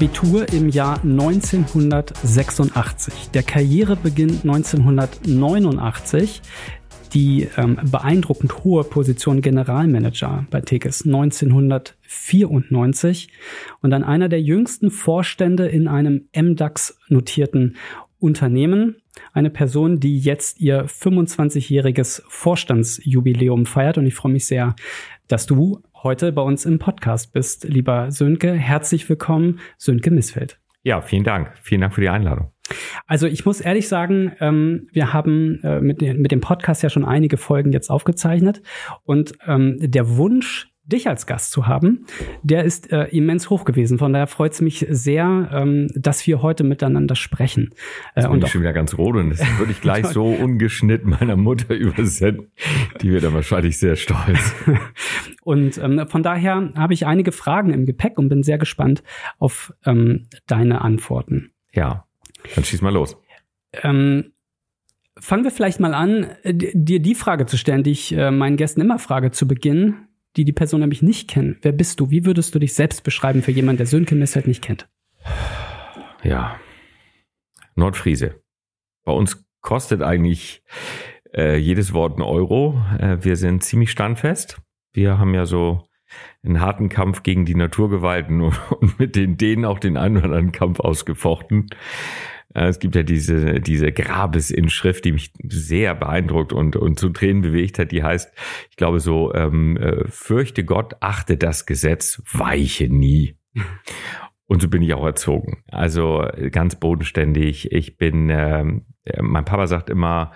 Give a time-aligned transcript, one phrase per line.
[0.00, 3.12] Abitur im Jahr 1986.
[3.34, 6.40] Der Karrierebeginn 1989
[7.12, 13.28] die ähm, beeindruckend hohe Position Generalmanager bei Tekes 1994
[13.82, 17.76] und dann einer der jüngsten Vorstände in einem MDAX notierten
[18.18, 18.96] Unternehmen.
[19.34, 24.74] Eine Person, die jetzt ihr 25-jähriges Vorstandsjubiläum feiert und ich freue mich sehr,
[25.28, 28.52] dass du heute bei uns im Podcast bist, lieber Sönke.
[28.52, 30.58] Herzlich willkommen, Sönke Missfeld.
[30.82, 31.52] Ja, vielen Dank.
[31.60, 32.52] Vielen Dank für die Einladung.
[33.06, 37.04] Also ich muss ehrlich sagen, ähm, wir haben äh, mit, mit dem Podcast ja schon
[37.04, 38.62] einige Folgen jetzt aufgezeichnet
[39.02, 42.06] und ähm, der Wunsch, dich als Gast zu haben,
[42.42, 43.98] der ist äh, immens hoch gewesen.
[43.98, 47.70] Von daher freut es mich sehr, ähm, dass wir heute miteinander sprechen.
[48.14, 51.10] Äh, und bin ich schon wieder ganz rot und das würde ich gleich so ungeschnitten
[51.10, 52.50] meiner Mutter übersenden.
[53.00, 54.54] Die wird dann wahrscheinlich sehr stolz.
[55.42, 59.02] und ähm, von daher habe ich einige Fragen im Gepäck und bin sehr gespannt
[59.38, 61.52] auf ähm, deine Antworten.
[61.72, 62.04] Ja,
[62.54, 63.16] dann schieß mal los.
[63.82, 64.32] Ähm,
[65.18, 68.80] fangen wir vielleicht mal an, dir die Frage zu stellen, die ich äh, meinen Gästen
[68.80, 71.58] immer frage zu Beginn die die Person nämlich nicht kennen.
[71.62, 72.10] Wer bist du?
[72.10, 74.88] Wie würdest du dich selbst beschreiben für jemanden, der Sönke Missfeld nicht kennt?
[76.22, 76.60] Ja,
[77.74, 78.40] Nordfriese.
[79.04, 80.62] Bei uns kostet eigentlich
[81.34, 82.82] äh, jedes Wort ein Euro.
[82.98, 84.60] Äh, wir sind ziemlich standfest.
[84.92, 85.84] Wir haben ja so
[86.42, 88.40] einen harten Kampf gegen die Naturgewalten
[88.80, 91.68] und mit den denen auch den einen oder anderen Kampf ausgefochten.
[92.54, 97.42] Äh, es gibt ja diese, diese Grabesinschrift, die mich sehr beeindruckt und, und zu Tränen
[97.42, 97.92] bewegt hat.
[97.92, 98.32] Die heißt,
[98.70, 103.36] ich glaube so, ähm, äh, fürchte Gott, achte das Gesetz, weiche nie.
[104.46, 105.62] Und so bin ich auch erzogen.
[105.70, 107.70] Also ganz bodenständig.
[107.70, 110.32] Ich bin, ähm, äh, mein Papa sagt immer,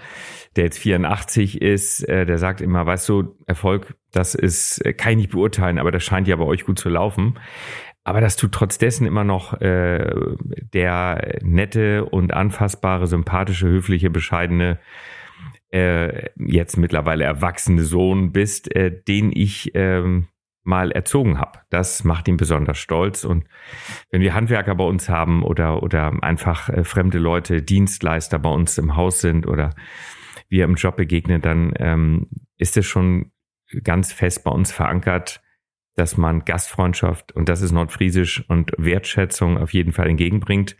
[0.54, 5.12] der jetzt 84 ist, äh, der sagt immer, weißt du, Erfolg, das ist, äh, kann
[5.12, 7.40] ich nicht beurteilen, aber das scheint ja bei euch gut zu laufen.
[8.04, 10.14] Aber das tut trotz dessen immer noch äh,
[10.72, 14.78] der nette und anfassbare, sympathische, höfliche, bescheidene,
[15.72, 20.22] äh, jetzt mittlerweile erwachsene Sohn bist, äh, den ich äh,
[20.64, 21.60] mal erzogen habe.
[21.70, 23.24] Das macht ihn besonders stolz.
[23.24, 23.44] Und
[24.10, 28.78] wenn wir Handwerker bei uns haben oder, oder einfach äh, fremde Leute, Dienstleister bei uns
[28.78, 29.70] im Haus sind oder
[30.48, 32.28] wir im Job begegnen, dann ähm,
[32.58, 33.32] ist es schon
[33.82, 35.42] ganz fest bei uns verankert,
[35.96, 40.76] dass man Gastfreundschaft, und das ist nordfriesisch, und Wertschätzung auf jeden Fall entgegenbringt.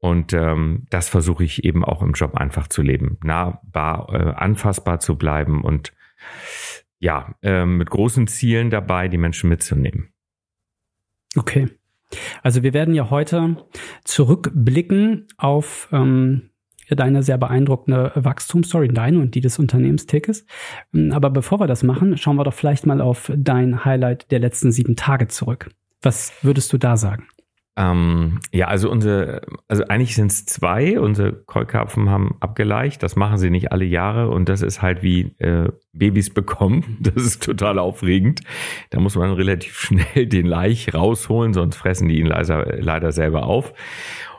[0.00, 5.00] Und ähm, das versuche ich eben auch im Job einfach zu leben, nahbar, äh, anfassbar
[5.00, 5.92] zu bleiben und
[6.98, 10.12] ja, äh, mit großen Zielen dabei, die Menschen mitzunehmen.
[11.36, 11.68] Okay.
[12.42, 13.66] Also wir werden ja heute
[14.04, 16.50] zurückblicken auf ähm,
[16.90, 20.46] deine sehr beeindruckende Wachstumsstory, deine und die des Unternehmens Tickets.
[20.94, 24.38] Ähm, aber bevor wir das machen, schauen wir doch vielleicht mal auf dein Highlight der
[24.38, 25.70] letzten sieben Tage zurück.
[26.02, 27.26] Was würdest du da sagen?
[27.76, 31.00] Ähm, ja, also unsere, also eigentlich sind es zwei.
[31.00, 33.02] Unsere Keukarpfen haben abgeleicht.
[33.02, 36.98] Das machen sie nicht alle Jahre und das ist halt wie äh, Babys bekommen.
[37.04, 38.40] Das ist total aufregend.
[38.90, 43.44] Da muss man relativ schnell den Laich rausholen, sonst fressen die ihn leider, leider selber
[43.44, 43.72] auf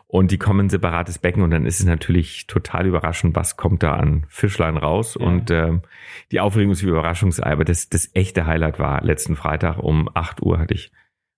[0.07, 3.83] und die kommen in separates Becken und dann ist es natürlich total überraschend, was kommt
[3.83, 5.17] da an Fischlein raus.
[5.19, 5.25] Ja.
[5.25, 5.81] Und ähm,
[6.31, 10.41] die Aufregung ist wie Überraschungsei, aber das, das echte Highlight war letzten Freitag um 8
[10.41, 10.91] Uhr hatte ich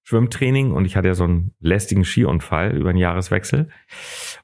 [0.03, 3.67] Schwimmtraining und ich hatte ja so einen lästigen Skiunfall über den Jahreswechsel.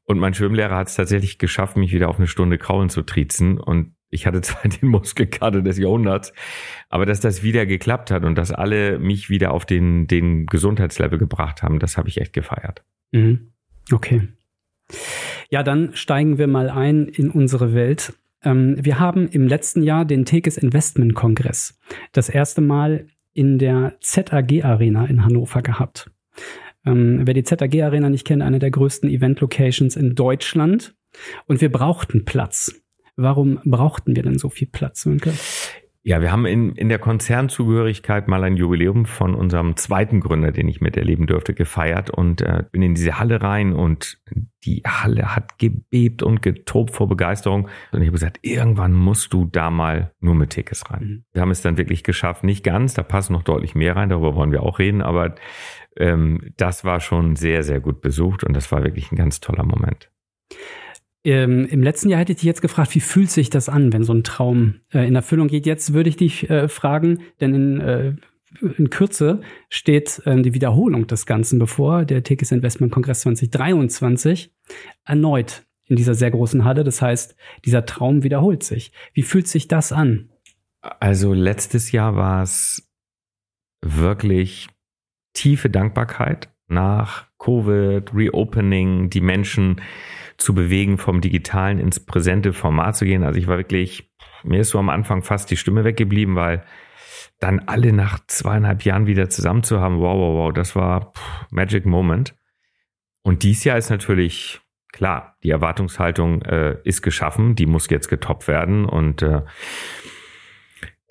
[0.03, 3.61] Und mein Schwimmlehrer hat es tatsächlich geschafft, mich wieder auf eine Stunde kraulen zu triezen.
[3.61, 6.33] Und ich hatte zwar den Muskelkater des Jahrhunderts,
[6.89, 11.17] aber dass das wieder geklappt hat und dass alle mich wieder auf den, den Gesundheitslevel
[11.17, 12.83] gebracht haben, das habe ich echt gefeiert.
[13.13, 13.52] Mhm.
[13.91, 14.27] Okay.
[15.49, 18.13] Ja, dann steigen wir mal ein in unsere Welt.
[18.43, 21.79] Ähm, wir haben im letzten Jahr den Tekes Investment Kongress
[22.11, 26.11] das erste Mal in der ZAG Arena in Hannover gehabt.
[26.85, 30.95] Ähm, wer die ZAG Arena nicht kennt, eine der größten Event Locations in Deutschland.
[31.45, 32.81] Und wir brauchten Platz.
[33.15, 35.33] Warum brauchten wir denn so viel Platz, Münke?
[36.05, 40.67] Ja, wir haben in, in der Konzernzugehörigkeit mal ein Jubiläum von unserem zweiten Gründer, den
[40.67, 44.19] ich miterleben durfte, gefeiert und äh, bin in diese Halle rein und
[44.65, 47.69] die Halle hat gebebt und getobt vor Begeisterung.
[47.93, 51.03] Und ich habe gesagt, irgendwann musst du da mal nur mit Tickets rein.
[51.03, 51.25] Mhm.
[51.31, 54.35] Wir haben es dann wirklich geschafft, nicht ganz, da passen noch deutlich mehr rein, darüber
[54.35, 55.35] wollen wir auch reden, aber
[55.95, 59.63] ähm, das war schon sehr, sehr gut besucht und das war wirklich ein ganz toller
[59.63, 60.11] Moment.
[61.25, 64.03] Ähm, Im letzten Jahr hätte ich dich jetzt gefragt, wie fühlt sich das an, wenn
[64.03, 65.65] so ein Traum äh, in Erfüllung geht?
[65.65, 68.15] Jetzt würde ich dich äh, fragen, denn in, äh,
[68.77, 74.53] in Kürze steht äh, die Wiederholung des Ganzen bevor, der Tekis Investment Kongress 2023,
[75.05, 76.83] erneut in dieser sehr großen Halle.
[76.83, 77.35] Das heißt,
[77.65, 78.91] dieser Traum wiederholt sich.
[79.13, 80.29] Wie fühlt sich das an?
[80.81, 82.91] Also letztes Jahr war es
[83.81, 84.67] wirklich
[85.33, 89.81] tiefe Dankbarkeit nach Covid, Reopening, die Menschen
[90.37, 93.23] zu bewegen, vom Digitalen ins präsente Format zu gehen.
[93.23, 94.11] Also ich war wirklich,
[94.43, 96.63] mir ist so am Anfang fast die Stimme weggeblieben, weil
[97.39, 101.51] dann alle nach zweieinhalb Jahren wieder zusammen zu haben, wow, wow, wow, das war pff,
[101.51, 102.35] Magic Moment.
[103.21, 104.61] Und dies Jahr ist natürlich
[104.91, 109.41] klar, die Erwartungshaltung äh, ist geschaffen, die muss jetzt getoppt werden und äh,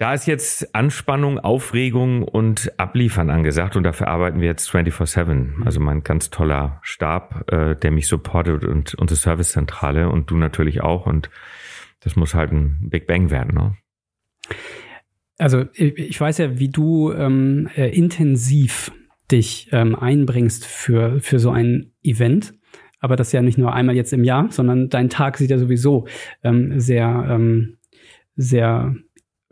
[0.02, 5.64] da ist jetzt Anspannung, Aufregung und Abliefern angesagt und dafür arbeiten wir jetzt 24-7.
[5.64, 10.80] Also mein ganz toller Stab, äh, der mich supportet und unsere Servicezentrale und du natürlich
[10.80, 11.30] auch und
[12.00, 13.54] das muss halt ein Big Bang werden.
[13.54, 13.76] Ne?
[15.38, 18.90] Also ich weiß ja, wie du ähm, äh, intensiv
[19.30, 22.54] dich ähm, einbringst für, für so ein Event.
[22.98, 26.08] Aber das ja nicht nur einmal jetzt im Jahr, sondern dein Tag sieht ja sowieso
[26.42, 27.78] ähm, sehr, ähm,
[28.34, 28.96] sehr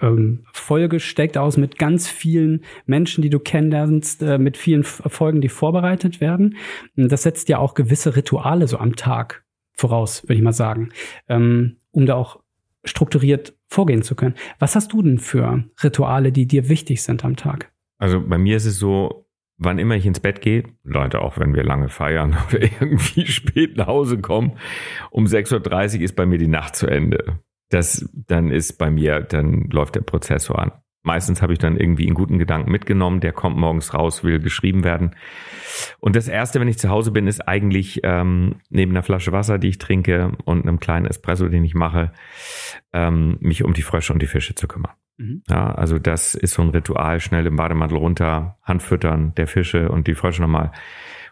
[0.01, 5.49] ähm, vollgesteckt aus mit ganz vielen Menschen, die du kennenlernst, äh, mit vielen Folgen, die
[5.49, 6.57] vorbereitet werden.
[6.97, 10.91] Das setzt ja auch gewisse Rituale so am Tag voraus, würde ich mal sagen,
[11.29, 12.41] ähm, um da auch
[12.85, 14.35] strukturiert vorgehen zu können.
[14.59, 17.71] Was hast du denn für Rituale, die dir wichtig sind am Tag?
[17.99, 19.27] Also bei mir ist es so,
[19.59, 23.77] wann immer ich ins Bett gehe, Leute, auch wenn wir lange feiern oder irgendwie spät
[23.77, 24.53] nach Hause kommen,
[25.11, 27.39] um 6.30 Uhr ist bei mir die Nacht zu Ende
[27.71, 30.73] das dann ist bei mir, dann läuft der Prozessor an.
[31.03, 34.85] Meistens habe ich dann irgendwie einen guten Gedanken mitgenommen, der kommt morgens raus, will geschrieben
[34.85, 35.17] werden.
[35.99, 39.59] Und das Erste, wenn ich zu Hause bin, ist eigentlich ähm, neben einer Flasche Wasser,
[39.59, 42.13] die ich trinke und einem kleinen Espresso, den ich mache,
[42.93, 44.93] ähm, mich um die Frösche und die Fische zu kümmern.
[45.17, 45.43] Mhm.
[45.49, 49.91] Ja, also das ist so ein Ritual, schnell im Bademantel runter, Hand füttern der Fische
[49.91, 50.73] und die Frösche nochmal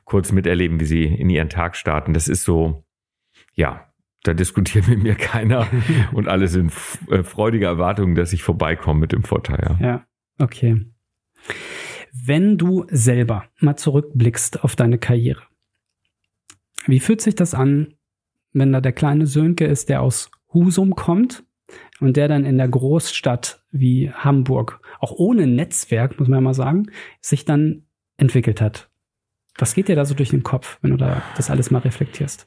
[0.04, 2.14] kurz miterleben, wie sie in ihren Tag starten.
[2.14, 2.86] Das ist so,
[3.52, 3.87] ja,
[4.22, 5.68] da diskutiert mit mir keiner
[6.12, 6.72] und alle sind
[7.10, 9.76] äh, freudige Erwartungen, dass ich vorbeikomme mit dem Vorteil.
[9.80, 9.86] Ja.
[9.86, 10.06] ja,
[10.38, 10.84] okay.
[12.12, 15.42] Wenn du selber mal zurückblickst auf deine Karriere,
[16.86, 17.94] wie fühlt sich das an,
[18.52, 21.44] wenn da der kleine Sönke ist, der aus Husum kommt
[22.00, 26.54] und der dann in der Großstadt wie Hamburg, auch ohne Netzwerk, muss man ja mal
[26.54, 26.90] sagen,
[27.20, 27.84] sich dann
[28.16, 28.90] entwickelt hat?
[29.58, 32.46] Was geht dir da so durch den Kopf, wenn du da das alles mal reflektierst?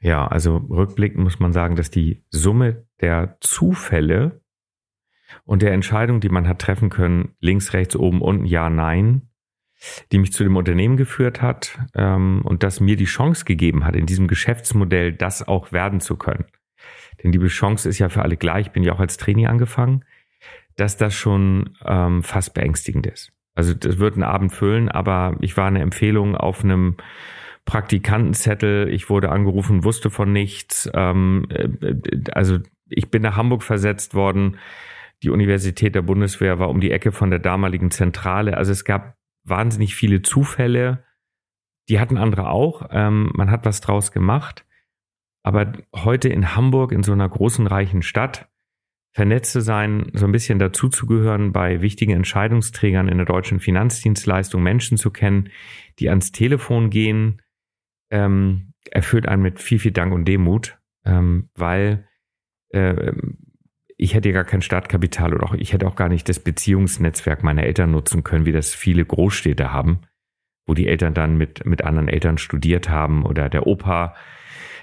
[0.00, 4.40] Ja, also rückblickend muss man sagen, dass die Summe der Zufälle
[5.44, 9.28] und der Entscheidung, die man hat treffen können, links, rechts, oben, unten, ja, nein,
[10.10, 13.94] die mich zu dem Unternehmen geführt hat ähm, und das mir die Chance gegeben hat,
[13.94, 16.46] in diesem Geschäftsmodell das auch werden zu können.
[17.22, 20.04] Denn die Chance ist ja für alle gleich, bin ja auch als Trainee angefangen,
[20.76, 23.32] dass das schon ähm, fast beängstigend ist.
[23.54, 26.96] Also das wird einen Abend füllen, aber ich war eine Empfehlung auf einem
[27.70, 30.90] Praktikantenzettel, ich wurde angerufen, wusste von nichts.
[30.92, 31.68] Ähm, äh,
[32.32, 32.58] also
[32.88, 34.56] ich bin nach Hamburg versetzt worden.
[35.22, 38.56] Die Universität der Bundeswehr war um die Ecke von der damaligen Zentrale.
[38.56, 39.14] Also es gab
[39.44, 41.04] wahnsinnig viele Zufälle.
[41.88, 42.88] Die hatten andere auch.
[42.90, 44.66] Ähm, man hat was draus gemacht.
[45.44, 48.48] Aber heute in Hamburg, in so einer großen, reichen Stadt,
[49.12, 54.98] vernetzt zu sein, so ein bisschen dazuzugehören, bei wichtigen Entscheidungsträgern in der deutschen Finanzdienstleistung Menschen
[54.98, 55.50] zu kennen,
[56.00, 57.40] die ans Telefon gehen,
[58.10, 62.06] ähm, erfüllt einen mit viel, viel Dank und Demut, ähm, weil
[62.70, 63.12] äh,
[63.96, 67.64] ich hätte gar kein Startkapital oder auch ich hätte auch gar nicht das Beziehungsnetzwerk meiner
[67.64, 70.00] Eltern nutzen können, wie das viele Großstädte haben,
[70.66, 74.14] wo die Eltern dann mit, mit anderen Eltern studiert haben oder der Opa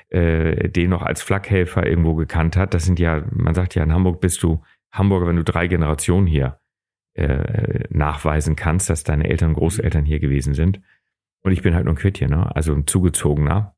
[0.09, 2.73] äh, den noch als Flakhelfer irgendwo gekannt hat.
[2.73, 4.61] Das sind ja, man sagt ja, in Hamburg bist du
[4.91, 6.59] Hamburger, wenn du drei Generationen hier
[7.13, 10.79] äh, nachweisen kannst, dass deine Eltern Großeltern hier gewesen sind.
[11.43, 12.55] Und ich bin halt nur ein Quitt hier, ne?
[12.55, 13.75] also ein Zugezogener.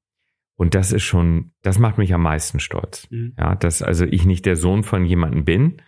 [0.55, 3.07] Und das ist schon, das macht mich am meisten stolz.
[3.11, 3.33] Mhm.
[3.37, 5.81] Ja, dass also ich nicht der Sohn von jemandem bin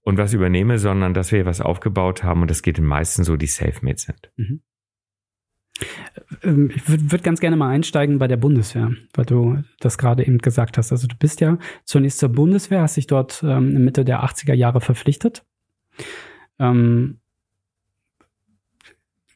[0.00, 3.36] und was übernehme, sondern dass wir was aufgebaut haben und das geht den meisten so,
[3.36, 4.32] die self-made sind.
[4.36, 4.62] Mhm.
[6.42, 10.26] Ähm, ich würde würd ganz gerne mal einsteigen bei der Bundeswehr, weil du das gerade
[10.26, 10.92] eben gesagt hast.
[10.92, 14.80] Also du bist ja zunächst zur Bundeswehr, hast dich dort ähm, Mitte der 80er Jahre
[14.80, 15.44] verpflichtet.
[16.58, 17.20] Ähm,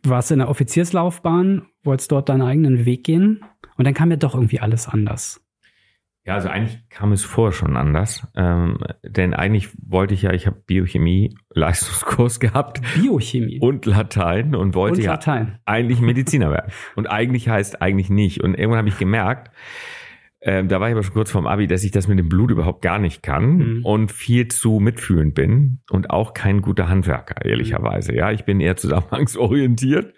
[0.09, 3.45] warst in der Offizierslaufbahn, wolltest dort deinen eigenen Weg gehen
[3.77, 5.43] und dann kam ja doch irgendwie alles anders.
[6.27, 8.27] Ja, also eigentlich kam es vorher schon anders.
[8.35, 12.81] Ähm, denn eigentlich wollte ich ja, ich habe Biochemie Leistungskurs gehabt.
[12.97, 13.61] Biochemie.
[13.61, 15.47] Und Latein und wollte und Latein.
[15.53, 16.73] ja eigentlich Mediziner werden.
[16.97, 18.43] Und eigentlich heißt eigentlich nicht.
[18.43, 19.53] Und irgendwann habe ich gemerkt,
[20.43, 22.51] Ähm, da war ich aber schon kurz vorm Abi, dass ich das mit dem Blut
[22.51, 23.85] überhaupt gar nicht kann mhm.
[23.85, 28.15] und viel zu mitfühlend bin und auch kein guter Handwerker, ehrlicherweise.
[28.15, 30.15] Ja, ich bin eher zusammenhangsorientiert.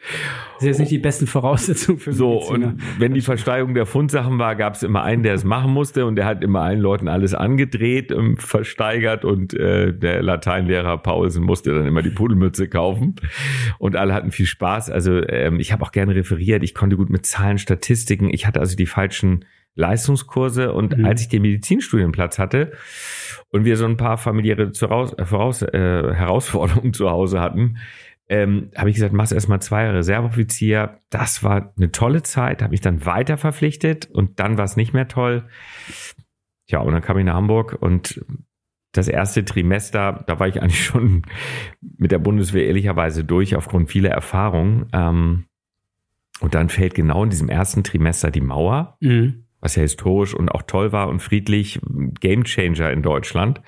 [0.54, 2.66] Das ist jetzt nicht die besten Voraussetzungen für So, Mediziner.
[2.66, 6.04] und wenn die Versteigerung der Fundsachen war, gab es immer einen, der es machen musste
[6.04, 11.44] und der hat immer allen Leuten alles angedreht, und versteigert und äh, der Lateinlehrer Paulsen
[11.44, 13.14] musste dann immer die Pudelmütze kaufen
[13.78, 14.90] und alle hatten viel Spaß.
[14.90, 18.60] Also ähm, ich habe auch gerne referiert, ich konnte gut mit Zahlen, Statistiken, ich hatte
[18.60, 19.44] also die falschen
[19.74, 21.04] Leistungskurse und mhm.
[21.04, 22.72] als ich den Medizinstudienplatz hatte
[23.50, 27.78] und wir so ein paar familiäre äh, Voraus, äh, Herausforderungen zu Hause hatten,
[28.28, 31.00] ähm, habe ich gesagt, machst erstmal zwei Reserveoffizier.
[31.08, 34.92] Das war eine tolle Zeit, habe mich dann weiter verpflichtet und dann war es nicht
[34.92, 35.48] mehr toll.
[36.66, 38.22] Ja, und dann kam ich nach Hamburg und
[38.92, 41.22] das erste Trimester, da war ich eigentlich schon
[41.80, 44.86] mit der Bundeswehr ehrlicherweise durch aufgrund vieler Erfahrungen.
[44.92, 45.44] Ähm,
[46.40, 48.96] und dann fällt genau in diesem ersten Trimester die Mauer.
[49.00, 51.80] Mhm was ja historisch und auch toll war und friedlich,
[52.20, 53.60] Gamechanger in Deutschland.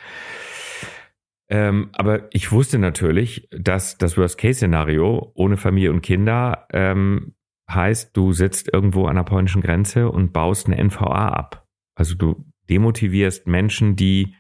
[1.49, 7.35] Ähm, aber ich wusste natürlich, dass das Worst-Case-Szenario ohne Familie und Kinder ähm,
[7.69, 11.67] heißt, du sitzt irgendwo an der polnischen Grenze und baust eine NVA ab.
[11.95, 14.35] Also du demotivierst Menschen, die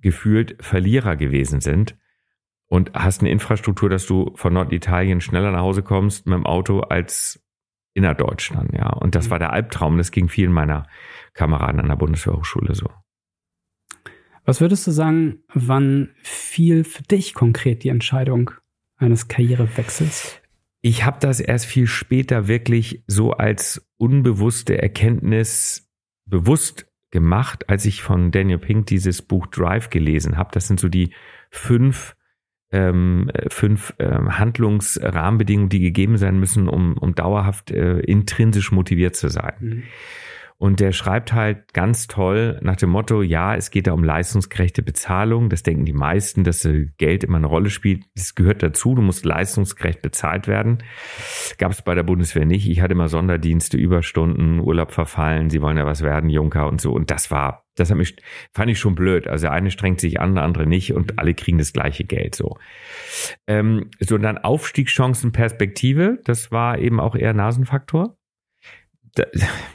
[0.00, 1.96] gefühlt Verlierer gewesen sind
[2.66, 6.80] und hast eine Infrastruktur, dass du von Norditalien schneller nach Hause kommst mit dem Auto
[6.80, 7.42] als
[7.98, 8.88] innerdeutschland, ja.
[8.88, 9.30] Und das mhm.
[9.32, 9.98] war der Albtraum.
[9.98, 10.86] Das ging vielen meiner
[11.34, 12.88] Kameraden an der Bundeswehrhochschule so.
[14.44, 18.50] Was würdest du sagen, wann fiel für dich konkret die Entscheidung
[18.96, 20.40] eines Karrierewechsels?
[20.80, 25.90] Ich habe das erst viel später wirklich so als unbewusste Erkenntnis
[26.24, 30.50] bewusst gemacht, als ich von Daniel Pink dieses Buch Drive gelesen habe.
[30.52, 31.12] Das sind so die
[31.50, 32.16] fünf
[32.70, 39.28] ähm, fünf ähm, Handlungsrahmenbedingungen, die gegeben sein müssen, um, um dauerhaft äh, intrinsisch motiviert zu
[39.28, 39.54] sein.
[39.60, 39.82] Mhm.
[40.60, 44.82] Und der schreibt halt ganz toll nach dem Motto, ja, es geht da um leistungsgerechte
[44.82, 45.50] Bezahlung.
[45.50, 48.04] Das denken die meisten, dass Geld immer eine Rolle spielt.
[48.16, 48.96] Das gehört dazu.
[48.96, 50.78] Du musst leistungsgerecht bezahlt werden.
[51.58, 52.68] Gab es bei der Bundeswehr nicht.
[52.68, 55.48] Ich hatte immer Sonderdienste, Überstunden, Urlaub verfallen.
[55.48, 56.90] Sie wollen ja was werden, Junker und so.
[56.90, 58.16] Und das war, das hat mich,
[58.52, 59.28] fand ich schon blöd.
[59.28, 62.34] Also der eine strengt sich an, der andere nicht und alle kriegen das gleiche Geld
[62.34, 62.56] so.
[63.46, 66.18] Ähm, so und dann Aufstiegschancen, Perspektive.
[66.24, 68.17] Das war eben auch eher Nasenfaktor
[69.18, 69.24] da,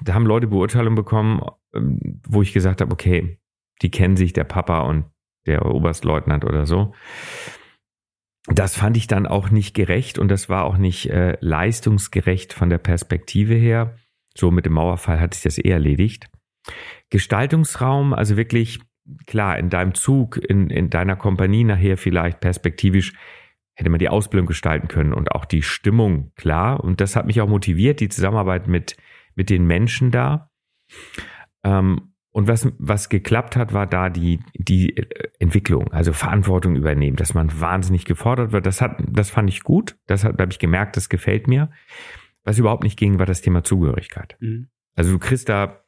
[0.02, 1.42] da haben Leute Beurteilungen bekommen,
[1.74, 3.40] ähm, wo ich gesagt habe, okay,
[3.82, 5.06] die kennen sich, der Papa und
[5.46, 6.94] der Oberstleutnant oder so.
[8.48, 12.70] Das fand ich dann auch nicht gerecht und das war auch nicht äh, leistungsgerecht von
[12.70, 13.96] der Perspektive her.
[14.36, 16.30] So mit dem Mauerfall hat sich das eh erledigt.
[17.10, 18.82] Gestaltungsraum, also wirklich
[19.28, 23.14] klar, in deinem Zug, in, in deiner Kompanie nachher vielleicht perspektivisch
[23.76, 26.84] hätte man die Ausbildung gestalten können und auch die Stimmung klar.
[26.84, 28.98] Und das hat mich auch motiviert, die Zusammenarbeit mit
[29.36, 30.50] mit den Menschen da.
[31.64, 34.96] Ähm, und was, was geklappt hat, war da die, die
[35.38, 38.66] Entwicklung, also Verantwortung übernehmen, dass man wahnsinnig gefordert wird.
[38.66, 39.98] Das hat, das fand ich gut.
[40.08, 41.70] Das habe ich gemerkt, das gefällt mir.
[42.44, 44.36] Was überhaupt nicht ging, war das Thema Zugehörigkeit.
[44.40, 44.70] Mhm.
[44.96, 45.84] Also du kriegst da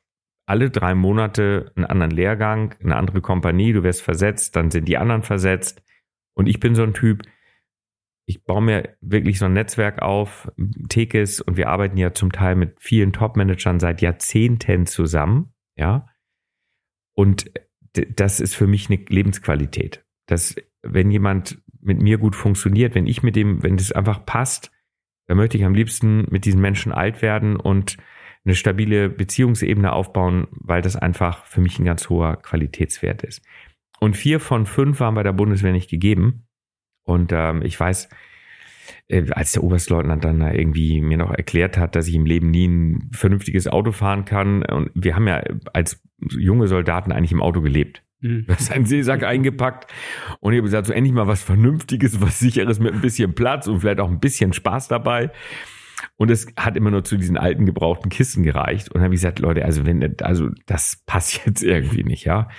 [0.46, 4.98] alle drei Monate einen anderen Lehrgang, eine andere Kompanie, du wirst versetzt, dann sind die
[4.98, 5.82] anderen versetzt.
[6.36, 7.24] Und ich bin so ein Typ,
[8.26, 10.52] ich baue mir wirklich so ein Netzwerk auf,
[10.90, 16.08] Tekes, und wir arbeiten ja zum Teil mit vielen Top-Managern seit Jahrzehnten zusammen, ja.
[17.14, 17.52] Und
[17.94, 20.04] das ist für mich eine Lebensqualität.
[20.26, 24.72] Dass, wenn jemand mit mir gut funktioniert, wenn ich mit dem, wenn das einfach passt,
[25.28, 27.98] dann möchte ich am liebsten mit diesen Menschen alt werden und
[28.44, 33.44] eine stabile Beziehungsebene aufbauen, weil das einfach für mich ein ganz hoher Qualitätswert ist.
[34.00, 36.45] Und vier von fünf waren bei der Bundeswehr nicht gegeben.
[37.06, 38.10] Und ähm, ich weiß,
[39.08, 42.52] äh, als der Oberstleutnant dann da irgendwie mir noch erklärt hat, dass ich im Leben
[42.52, 44.64] nie ein vernünftiges Auto fahren kann.
[44.64, 45.44] Und wir haben ja
[45.74, 46.02] als
[46.38, 48.04] junge Soldaten eigentlich im Auto gelebt.
[48.22, 48.46] Mhm.
[48.50, 49.92] Hast einen Seesack eingepackt
[50.40, 53.68] und ich habe gesagt, so endlich mal was Vernünftiges, was Sicheres mit ein bisschen Platz
[53.68, 55.32] und vielleicht auch ein bisschen Spaß dabei.
[56.18, 58.90] Und es hat immer nur zu diesen alten gebrauchten Kisten gereicht.
[58.90, 62.50] Und dann habe ich gesagt, Leute, also wenn, also das passt jetzt irgendwie nicht, ja.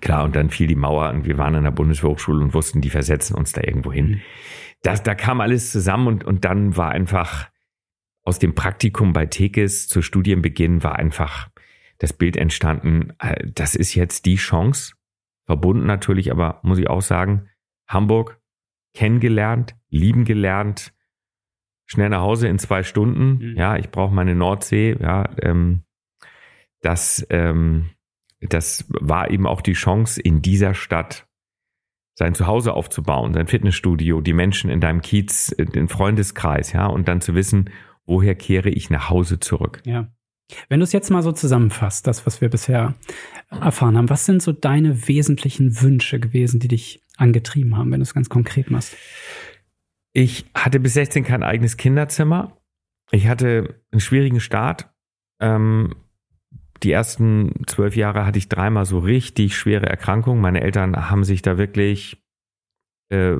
[0.00, 2.90] Klar, und dann fiel die Mauer und wir waren an der Bundeshochschule und wussten, die
[2.90, 4.08] versetzen uns da irgendwo hin.
[4.08, 4.20] Mhm.
[4.82, 7.48] Das, da kam alles zusammen und, und dann war einfach
[8.22, 11.48] aus dem Praktikum bei Tekes zu Studienbeginn war einfach
[11.98, 14.94] das Bild entstanden, äh, das ist jetzt die Chance,
[15.46, 17.48] verbunden natürlich, aber muss ich auch sagen,
[17.88, 18.40] Hamburg
[18.94, 20.92] kennengelernt, lieben gelernt,
[21.86, 23.56] schnell nach Hause in zwei Stunden, mhm.
[23.56, 25.84] ja, ich brauche meine Nordsee, ja, ähm,
[26.82, 27.90] das, ähm,
[28.40, 31.26] das war eben auch die Chance, in dieser Stadt
[32.14, 37.20] sein Zuhause aufzubauen, sein Fitnessstudio, die Menschen in deinem Kiez, den Freundeskreis, ja, und dann
[37.20, 37.70] zu wissen,
[38.06, 39.82] woher kehre ich nach Hause zurück.
[39.84, 40.08] Ja.
[40.68, 42.94] Wenn du es jetzt mal so zusammenfasst, das, was wir bisher
[43.50, 48.04] erfahren haben, was sind so deine wesentlichen Wünsche gewesen, die dich angetrieben haben, wenn du
[48.04, 48.96] es ganz konkret machst?
[50.12, 52.56] Ich hatte bis 16 kein eigenes Kinderzimmer.
[53.10, 54.90] Ich hatte einen schwierigen Start.
[55.40, 55.94] Ähm,
[56.82, 60.40] die ersten zwölf Jahre hatte ich dreimal so richtig schwere Erkrankungen.
[60.40, 62.22] Meine Eltern haben sich da wirklich,
[63.08, 63.36] äh,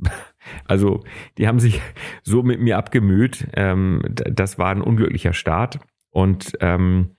[0.66, 1.04] also
[1.38, 1.80] die haben sich
[2.22, 3.48] so mit mir abgemüht.
[3.54, 5.78] Ähm, das war ein unglücklicher Start.
[6.10, 7.16] Und ähm,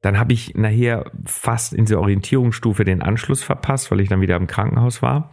[0.00, 4.36] dann habe ich nachher fast in der Orientierungsstufe den Anschluss verpasst, weil ich dann wieder
[4.36, 5.32] im Krankenhaus war.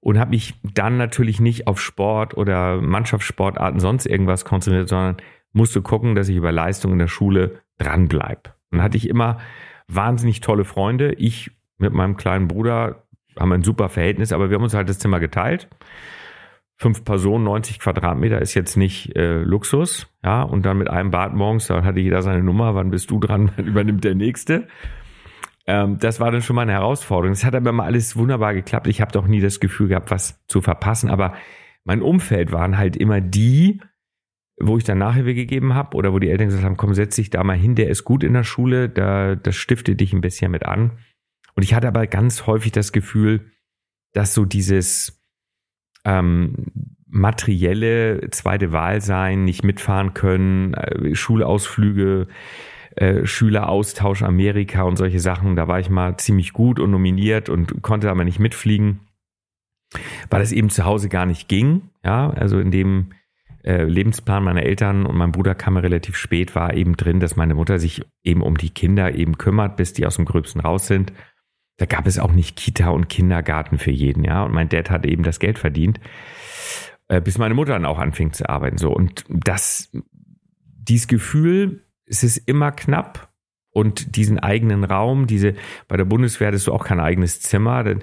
[0.00, 5.18] Und habe mich dann natürlich nicht auf Sport oder Mannschaftssportarten, sonst irgendwas konzentriert, sondern
[5.52, 8.54] musste gucken, dass ich über Leistung in der Schule dranbleibe.
[8.70, 9.38] Und hatte ich immer
[9.88, 11.14] wahnsinnig tolle Freunde.
[11.14, 13.04] Ich mit meinem kleinen Bruder
[13.38, 15.68] haben ein super Verhältnis, aber wir haben uns halt das Zimmer geteilt.
[16.76, 20.08] Fünf Personen, 90 Quadratmeter ist jetzt nicht äh, Luxus.
[20.24, 23.18] Ja, und dann mit einem Bad morgens, da hatte jeder seine Nummer, wann bist du
[23.18, 24.66] dran, dann übernimmt der nächste.
[25.66, 27.32] Ähm, das war dann schon mal eine Herausforderung.
[27.32, 28.86] Es hat aber mal alles wunderbar geklappt.
[28.86, 31.10] Ich habe doch nie das Gefühl gehabt, was zu verpassen.
[31.10, 31.34] Aber
[31.84, 33.80] mein Umfeld waren halt immer die,
[34.60, 37.30] wo ich dann Nachhilfe gegeben habe oder wo die Eltern gesagt haben, komm, setz dich
[37.30, 40.52] da mal hin, der ist gut in der Schule, da, das stiftet dich ein bisschen
[40.52, 40.98] mit an.
[41.54, 43.50] Und ich hatte aber ganz häufig das Gefühl,
[44.12, 45.20] dass so dieses
[46.04, 46.66] ähm,
[47.06, 52.28] materielle zweite Wahl sein, nicht mitfahren können, äh, Schulausflüge,
[52.96, 57.82] äh, Schüleraustausch Amerika und solche Sachen, da war ich mal ziemlich gut und nominiert und
[57.82, 59.00] konnte aber nicht mitfliegen,
[60.28, 61.82] weil es eben zu Hause gar nicht ging.
[62.04, 63.12] Ja, also in dem
[63.64, 67.54] äh, Lebensplan meiner Eltern und mein Bruder kam relativ spät, war eben drin, dass meine
[67.54, 71.12] Mutter sich eben um die Kinder eben kümmert, bis die aus dem Gröbsten raus sind.
[71.76, 74.44] Da gab es auch nicht Kita und Kindergarten für jeden, ja.
[74.44, 76.00] Und mein Dad hat eben das Geld verdient,
[77.08, 78.78] äh, bis meine Mutter dann auch anfing zu arbeiten.
[78.78, 79.90] So und das,
[80.62, 83.30] dieses Gefühl, es ist immer knapp
[83.70, 85.54] und diesen eigenen Raum, diese
[85.86, 88.02] bei der Bundeswehr hattest du auch kein eigenes Zimmer, denn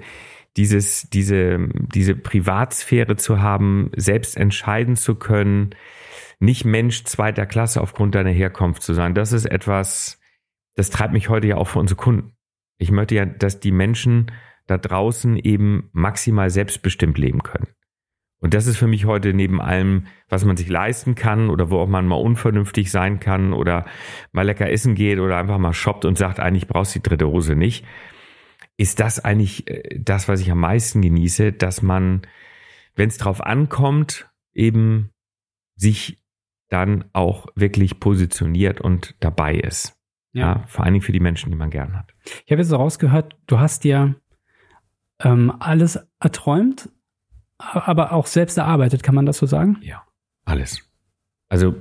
[0.58, 5.70] dieses, diese, diese Privatsphäre zu haben, selbst entscheiden zu können,
[6.40, 9.14] nicht Mensch zweiter Klasse aufgrund deiner Herkunft zu sein.
[9.14, 10.20] Das ist etwas,
[10.74, 12.32] das treibt mich heute ja auch für unsere Kunden.
[12.76, 14.32] Ich möchte ja, dass die Menschen
[14.66, 17.68] da draußen eben maximal selbstbestimmt leben können.
[18.40, 21.78] Und das ist für mich heute neben allem, was man sich leisten kann oder wo
[21.78, 23.84] auch man mal unvernünftig sein kann oder
[24.32, 27.28] mal lecker essen geht oder einfach mal shoppt und sagt, eigentlich brauchst du die dritte
[27.28, 27.84] Hose nicht
[28.78, 32.22] ist das eigentlich äh, das, was ich am meisten genieße, dass man,
[32.94, 35.10] wenn es drauf ankommt, eben
[35.76, 36.22] sich
[36.68, 39.98] dann auch wirklich positioniert und dabei ist.
[40.32, 40.40] Ja.
[40.40, 42.14] ja vor allen Dingen für die Menschen, die man gern hat.
[42.46, 44.14] Ich habe jetzt so rausgehört, du hast dir
[45.20, 46.90] ähm, alles erträumt,
[47.58, 49.78] aber auch selbst erarbeitet, kann man das so sagen?
[49.80, 50.06] Ja,
[50.44, 50.88] alles.
[51.48, 51.74] Also,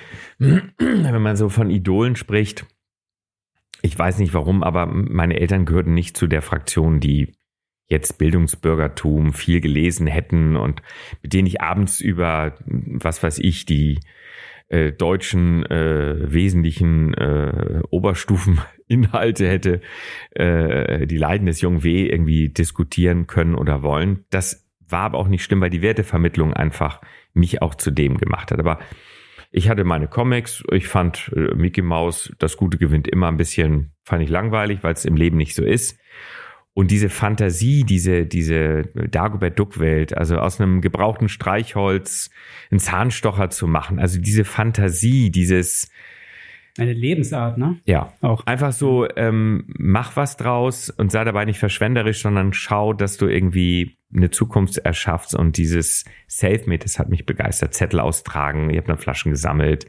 [0.38, 2.66] wenn man so von Idolen spricht,
[3.82, 7.34] ich weiß nicht warum, aber meine Eltern gehörten nicht zu der Fraktion, die
[7.88, 10.82] jetzt Bildungsbürgertum viel gelesen hätten und
[11.22, 14.00] mit denen ich abends über, was weiß ich, die
[14.68, 19.80] äh, deutschen äh, wesentlichen äh, Oberstufeninhalte hätte
[20.32, 24.24] äh, die Leiden des jungen W irgendwie diskutieren können oder wollen.
[24.28, 27.00] Das war aber auch nicht schlimm, weil die Wertevermittlung einfach
[27.32, 28.58] mich auch zu dem gemacht hat.
[28.58, 28.78] Aber
[29.50, 33.92] ich hatte meine Comics, ich fand äh, Mickey Mouse, das Gute gewinnt immer ein bisschen,
[34.04, 35.98] fand ich langweilig, weil es im Leben nicht so ist.
[36.74, 42.30] Und diese Fantasie, diese, diese Dagobert Duck-Welt, also aus einem gebrauchten Streichholz
[42.70, 45.90] einen Zahnstocher zu machen, also diese Fantasie, dieses,
[46.78, 47.80] eine Lebensart, ne?
[47.86, 48.12] Ja.
[48.20, 48.46] Auch.
[48.46, 53.26] Einfach so, ähm, mach was draus und sei dabei nicht verschwenderisch, sondern schau, dass du
[53.26, 57.74] irgendwie eine Zukunft erschaffst und dieses Selfmade, das hat mich begeistert.
[57.74, 59.86] Zettel austragen, ich habe dann Flaschen gesammelt,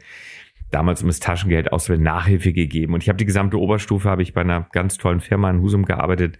[0.70, 4.34] damals um das Taschengeld auswählen, Nachhilfe gegeben und ich habe die gesamte Oberstufe, habe ich
[4.34, 6.38] bei einer ganz tollen Firma in Husum gearbeitet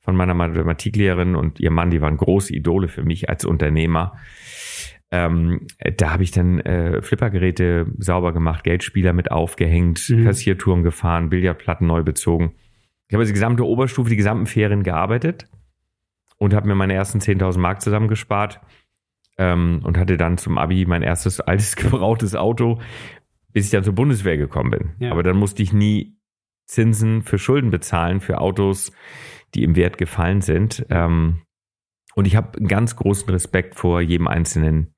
[0.00, 4.16] von meiner Mathematiklehrerin und ihr Mann, die waren große Idole für mich als Unternehmer.
[5.10, 10.24] Ähm, da habe ich dann äh, Flippergeräte sauber gemacht, Geldspieler mit aufgehängt, mhm.
[10.24, 12.54] Kassiertouren gefahren, Billardplatten neu bezogen.
[13.08, 15.46] Ich habe also die gesamte Oberstufe, die gesamten Ferien gearbeitet
[16.38, 18.60] und habe mir meine ersten 10.000 Mark zusammengespart
[19.36, 22.80] ähm, und hatte dann zum Abi mein erstes altes gebrauchtes Auto,
[23.52, 24.90] bis ich dann zur Bundeswehr gekommen bin.
[24.98, 25.10] Ja.
[25.10, 26.16] Aber dann musste ich nie
[26.66, 28.92] Zinsen für Schulden bezahlen für Autos,
[29.54, 30.86] die im Wert gefallen sind.
[30.90, 31.42] Ähm,
[32.14, 34.94] und ich habe einen ganz großen Respekt vor jedem einzelnen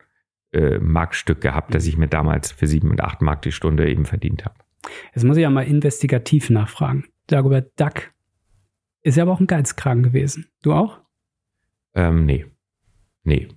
[0.53, 4.05] äh, Marktstück gehabt, das ich mir damals für sieben und acht Mark die Stunde eben
[4.05, 4.57] verdient habe.
[5.14, 7.05] Jetzt muss ich ja mal investigativ nachfragen.
[7.26, 8.12] Dagobert Duck
[9.03, 10.46] ist ja aber auch ein Geizkragen gewesen.
[10.62, 11.00] Du auch?
[11.94, 12.46] Ähm, nee.
[13.22, 13.48] Nee.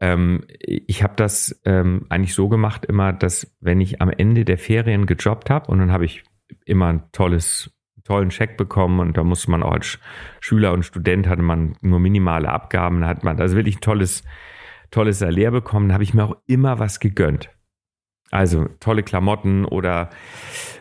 [0.00, 4.58] Ähm, ich habe das ähm, eigentlich so gemacht immer, dass wenn ich am Ende der
[4.58, 6.24] Ferien gejobbt habe und dann habe ich
[6.64, 7.72] immer ein tolles
[8.04, 9.98] tollen Scheck bekommen und da musste man auch als
[10.40, 14.22] Schüler und Student hatte man nur minimale Abgaben, hat man also wirklich ein tolles
[14.90, 17.50] tolles Salär bekommen, da habe ich mir auch immer was gegönnt.
[18.30, 20.10] Also tolle Klamotten oder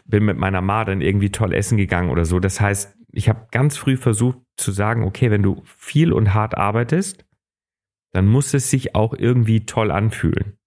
[0.06, 2.40] bin mit meiner Ma dann irgendwie toll essen gegangen oder so.
[2.40, 6.58] Das heißt, ich habe ganz früh versucht zu sagen, okay, wenn du viel und hart
[6.58, 7.26] arbeitest,
[8.12, 10.58] dann muss es sich auch irgendwie toll anfühlen.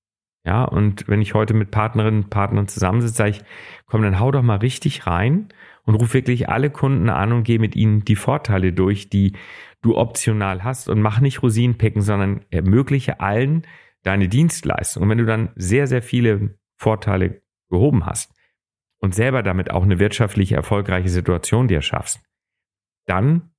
[0.45, 3.43] Ja, und wenn ich heute mit Partnerinnen, Partnern zusammensitze, sage ich,
[3.87, 5.49] komm, dann hau doch mal richtig rein
[5.85, 9.35] und ruf wirklich alle Kunden an und geh mit ihnen die Vorteile durch, die
[9.83, 13.67] du optional hast und mach nicht Rosinenpicken, sondern ermögliche allen
[14.05, 15.03] deine Dienstleistung.
[15.03, 18.33] Und wenn du dann sehr, sehr viele Vorteile gehoben hast
[19.01, 22.21] und selber damit auch eine wirtschaftlich erfolgreiche Situation dir schaffst,
[23.09, 23.51] dann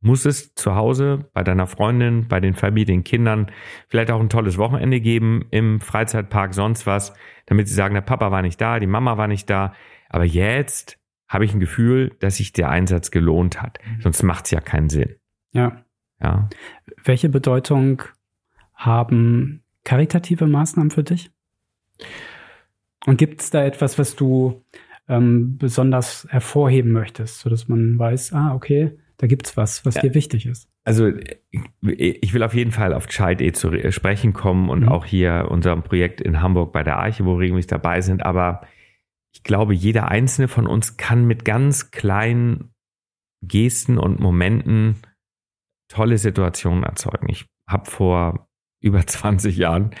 [0.00, 3.50] muss es zu Hause bei deiner Freundin, bei den Familien, Kindern
[3.88, 7.14] vielleicht auch ein tolles Wochenende geben im Freizeitpark, sonst was,
[7.46, 9.72] damit sie sagen, der Papa war nicht da, die Mama war nicht da,
[10.10, 13.78] aber jetzt habe ich ein Gefühl, dass sich der Einsatz gelohnt hat.
[13.84, 14.02] Mhm.
[14.02, 15.16] Sonst macht es ja keinen Sinn.
[15.52, 15.84] Ja.
[16.20, 16.48] ja.
[17.02, 18.02] Welche Bedeutung
[18.74, 21.30] haben karitative Maßnahmen für dich?
[23.06, 24.64] Und gibt es da etwas, was du
[25.08, 30.02] ähm, besonders hervorheben möchtest, sodass man weiß, ah, okay, da gibt es was, was ja.
[30.02, 30.68] dir wichtig ist?
[30.84, 31.10] Also
[31.82, 34.88] ich will auf jeden Fall auf Child zu sprechen kommen und mhm.
[34.88, 38.24] auch hier unserem Projekt in Hamburg bei der Arche, wo wir regelmäßig dabei sind.
[38.26, 38.62] Aber
[39.32, 42.74] ich glaube, jeder einzelne von uns kann mit ganz kleinen
[43.42, 44.96] Gesten und Momenten
[45.88, 47.28] tolle Situationen erzeugen.
[47.30, 48.48] Ich habe vor
[48.80, 49.94] über 20 Jahren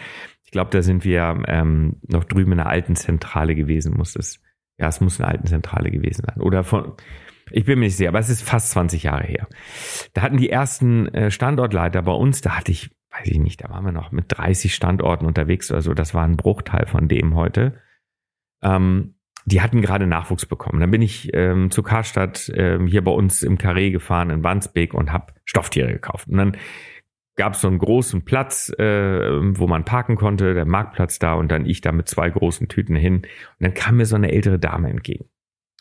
[0.54, 4.40] glaube, da sind wir ähm, noch drüben in der alten Zentrale gewesen, muss es.
[4.78, 6.40] Ja, es muss eine alten Zentrale gewesen sein.
[6.40, 6.94] Oder von,
[7.50, 9.46] ich bin mir nicht sicher, aber es ist fast 20 Jahre her.
[10.12, 13.70] Da hatten die ersten äh, Standortleiter bei uns, da hatte ich, weiß ich nicht, da
[13.70, 15.94] waren wir noch mit 30 Standorten unterwegs oder so.
[15.94, 17.80] Das war ein Bruchteil von dem heute.
[18.62, 19.14] Ähm,
[19.46, 20.80] die hatten gerade Nachwuchs bekommen.
[20.80, 24.94] Dann bin ich ähm, zu Karstadt ähm, hier bei uns im Carré gefahren in Wandsbek
[24.94, 26.28] und habe Stofftiere gekauft.
[26.28, 26.56] Und dann
[27.36, 31.50] gab es so einen großen Platz, äh, wo man parken konnte, der Marktplatz da und
[31.50, 33.16] dann ich da mit zwei großen Tüten hin.
[33.16, 33.26] Und
[33.58, 35.28] dann kam mir so eine ältere Dame entgegen.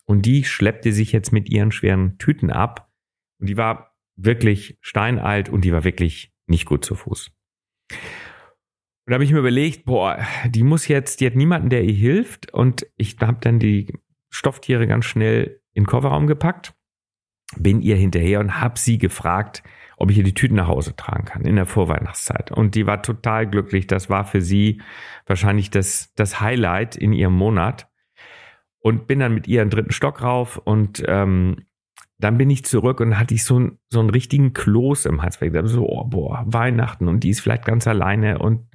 [0.06, 2.92] Und die schleppte sich jetzt mit ihren schweren Tüten ab.
[3.40, 7.32] Und die war wirklich steinalt und die war wirklich nicht gut zu Fuß.
[9.06, 11.94] Und da habe ich mir überlegt, boah, die muss jetzt, die hat niemanden, der ihr
[11.94, 12.54] hilft.
[12.54, 13.94] Und ich habe dann die
[14.30, 16.74] Stofftiere ganz schnell in den Kofferraum gepackt,
[17.58, 19.64] bin ihr hinterher und habe sie gefragt,
[19.98, 22.52] ob ich ihr die Tüten nach Hause tragen kann in der Vorweihnachtszeit.
[22.52, 23.88] Und die war total glücklich.
[23.88, 24.82] Das war für sie
[25.26, 27.90] wahrscheinlich das, das Highlight in ihrem Monat.
[28.80, 31.66] Und bin dann mit ihr in den dritten Stock rauf und ähm,
[32.20, 35.42] dann bin ich zurück und hatte ich so, so einen richtigen Kloß im Hals.
[35.42, 38.68] Ich so, oh, boah, Weihnachten und die ist vielleicht ganz alleine und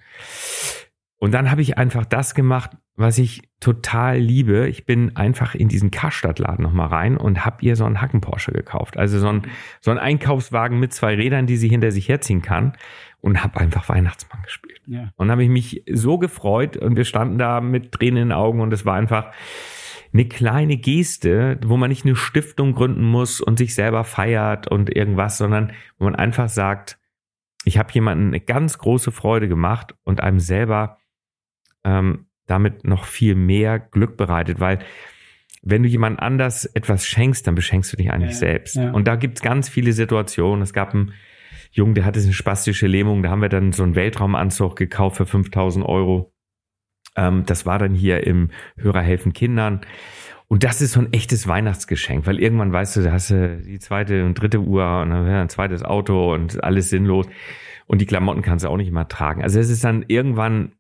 [1.18, 4.68] und dann habe ich einfach das gemacht, was ich total liebe.
[4.68, 8.52] Ich bin einfach in diesen Karstadtladen nochmal rein und habe ihr so einen Hacken Porsche
[8.52, 8.96] gekauft.
[8.96, 9.42] Also so ein,
[9.80, 12.74] so ein Einkaufswagen mit zwei Rädern, die sie hinter sich herziehen kann.
[13.20, 14.80] Und habe einfach Weihnachtsmann gespielt.
[14.86, 15.10] Ja.
[15.16, 18.60] Und habe ich mich so gefreut und wir standen da mit Tränen in den Augen
[18.60, 19.32] und es war einfach
[20.12, 24.94] eine kleine Geste, wo man nicht eine Stiftung gründen muss und sich selber feiert und
[24.94, 27.00] irgendwas, sondern wo man einfach sagt,
[27.64, 30.98] ich habe jemanden eine ganz große Freude gemacht und einem selber
[31.84, 34.78] ähm, damit noch viel mehr Glück bereitet, weil
[35.62, 38.76] wenn du jemand anders etwas schenkst, dann beschenkst du dich eigentlich ja, selbst.
[38.76, 38.90] Ja.
[38.90, 40.62] Und da gibt es ganz viele Situationen.
[40.62, 41.12] Es gab einen
[41.72, 45.26] Jungen, der hatte eine spastische Lähmung, da haben wir dann so einen Weltraumanzug gekauft für
[45.26, 46.32] 5000 Euro.
[47.16, 49.80] Ähm, das war dann hier im Hörer helfen Kindern.
[50.46, 53.78] Und das ist so ein echtes Weihnachtsgeschenk, weil irgendwann weißt du, da hast du die
[53.80, 57.26] zweite und dritte Uhr und dann ein zweites Auto und alles sinnlos.
[57.86, 59.42] Und die Klamotten kannst du auch nicht immer tragen.
[59.42, 60.72] Also es ist dann irgendwann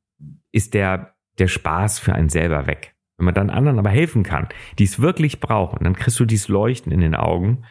[0.52, 2.94] ist der, der Spaß für einen selber weg.
[3.16, 6.48] Wenn man dann anderen aber helfen kann, die es wirklich brauchen, dann kriegst du dieses
[6.48, 7.64] Leuchten in den Augen.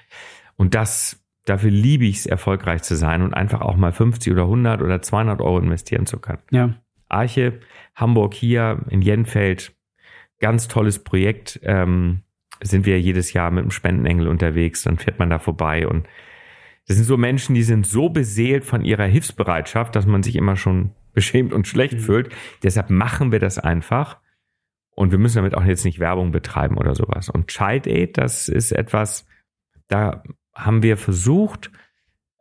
[0.58, 4.44] Und das, dafür liebe ich es, erfolgreich zu sein und einfach auch mal 50 oder
[4.44, 6.42] 100 oder 200 Euro investieren zu können.
[6.52, 6.76] Ja.
[7.08, 7.62] Arche,
[7.96, 9.74] Hamburg hier in Jenfeld,
[10.40, 11.60] ganz tolles Projekt.
[11.64, 12.24] Ähm,
[12.62, 16.08] sind wir jedes Jahr mit dem Spendenengel unterwegs, dann fährt man da vorbei und
[16.88, 20.56] das sind so Menschen, die sind so beseelt von ihrer Hilfsbereitschaft, dass man sich immer
[20.56, 22.00] schon beschämt und schlecht mhm.
[22.00, 22.36] fühlt.
[22.62, 24.20] Deshalb machen wir das einfach.
[24.92, 27.28] Und wir müssen damit auch jetzt nicht Werbung betreiben oder sowas.
[27.28, 29.26] Und Child Aid, das ist etwas,
[29.88, 30.22] da
[30.54, 31.72] haben wir versucht,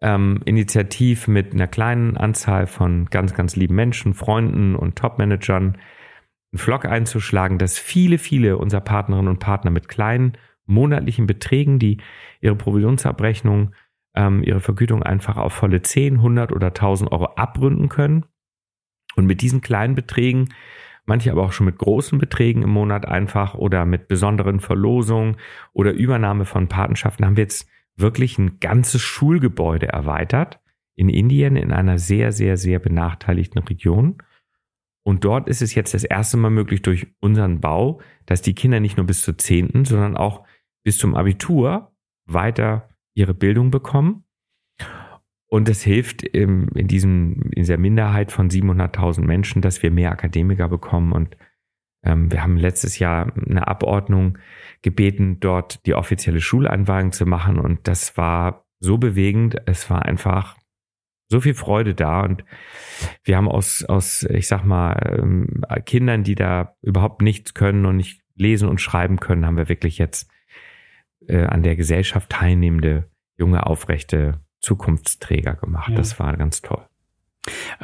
[0.02, 5.78] ähm, initiativ mit einer kleinen Anzahl von ganz, ganz lieben Menschen, Freunden und Top-Managern
[6.52, 10.36] einen Vlog einzuschlagen, dass viele, viele unserer Partnerinnen und Partner mit kleinen
[10.66, 12.02] monatlichen Beträgen, die
[12.42, 13.72] ihre Provisionsabrechnung
[14.16, 18.24] ähm, ihre Vergütung einfach auf volle 10, 100 oder 1000 Euro abrunden können.
[19.16, 20.54] Und mit diesen kleinen Beträgen,
[21.04, 25.36] manche aber auch schon mit großen Beträgen im Monat einfach oder mit besonderen Verlosungen
[25.72, 30.60] oder Übernahme von Patenschaften haben wir jetzt wirklich ein ganzes Schulgebäude erweitert
[30.96, 34.18] in Indien in einer sehr, sehr, sehr benachteiligten Region.
[35.02, 38.80] Und dort ist es jetzt das erste Mal möglich durch unseren Bau, dass die Kinder
[38.80, 40.44] nicht nur bis zur zehnten, sondern auch
[40.82, 41.92] bis zum Abitur
[42.26, 44.24] weiter ihre Bildung bekommen.
[45.48, 50.68] Und es hilft in, diesem, in dieser Minderheit von 700.000 Menschen, dass wir mehr Akademiker
[50.68, 51.12] bekommen.
[51.12, 51.36] Und
[52.02, 54.38] ähm, wir haben letztes Jahr eine Abordnung
[54.82, 57.60] gebeten, dort die offizielle Schuleinweihung zu machen.
[57.60, 59.56] Und das war so bewegend.
[59.66, 60.56] Es war einfach
[61.28, 62.22] so viel Freude da.
[62.22, 62.44] Und
[63.22, 67.96] wir haben aus, aus ich sag mal, ähm, Kindern, die da überhaupt nichts können und
[67.96, 70.28] nicht lesen und schreiben können, haben wir wirklich jetzt
[71.28, 75.90] äh, an der Gesellschaft teilnehmende, junge, aufrechte Zukunftsträger gemacht.
[75.90, 75.96] Ja.
[75.96, 76.84] Das war ganz toll.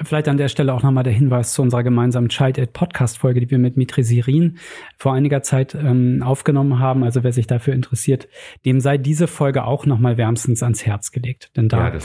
[0.04, 3.40] Vielleicht an der Stelle auch nochmal der Hinweis zu unserer gemeinsamen Child Aid Podcast Folge,
[3.40, 4.58] die wir mit Mitri Sirin
[4.96, 7.04] vor einiger Zeit ähm, aufgenommen haben.
[7.04, 8.28] Also wer sich dafür interessiert,
[8.64, 11.52] dem sei diese Folge auch nochmal wärmstens ans Herz gelegt.
[11.56, 12.00] Denn da, ja,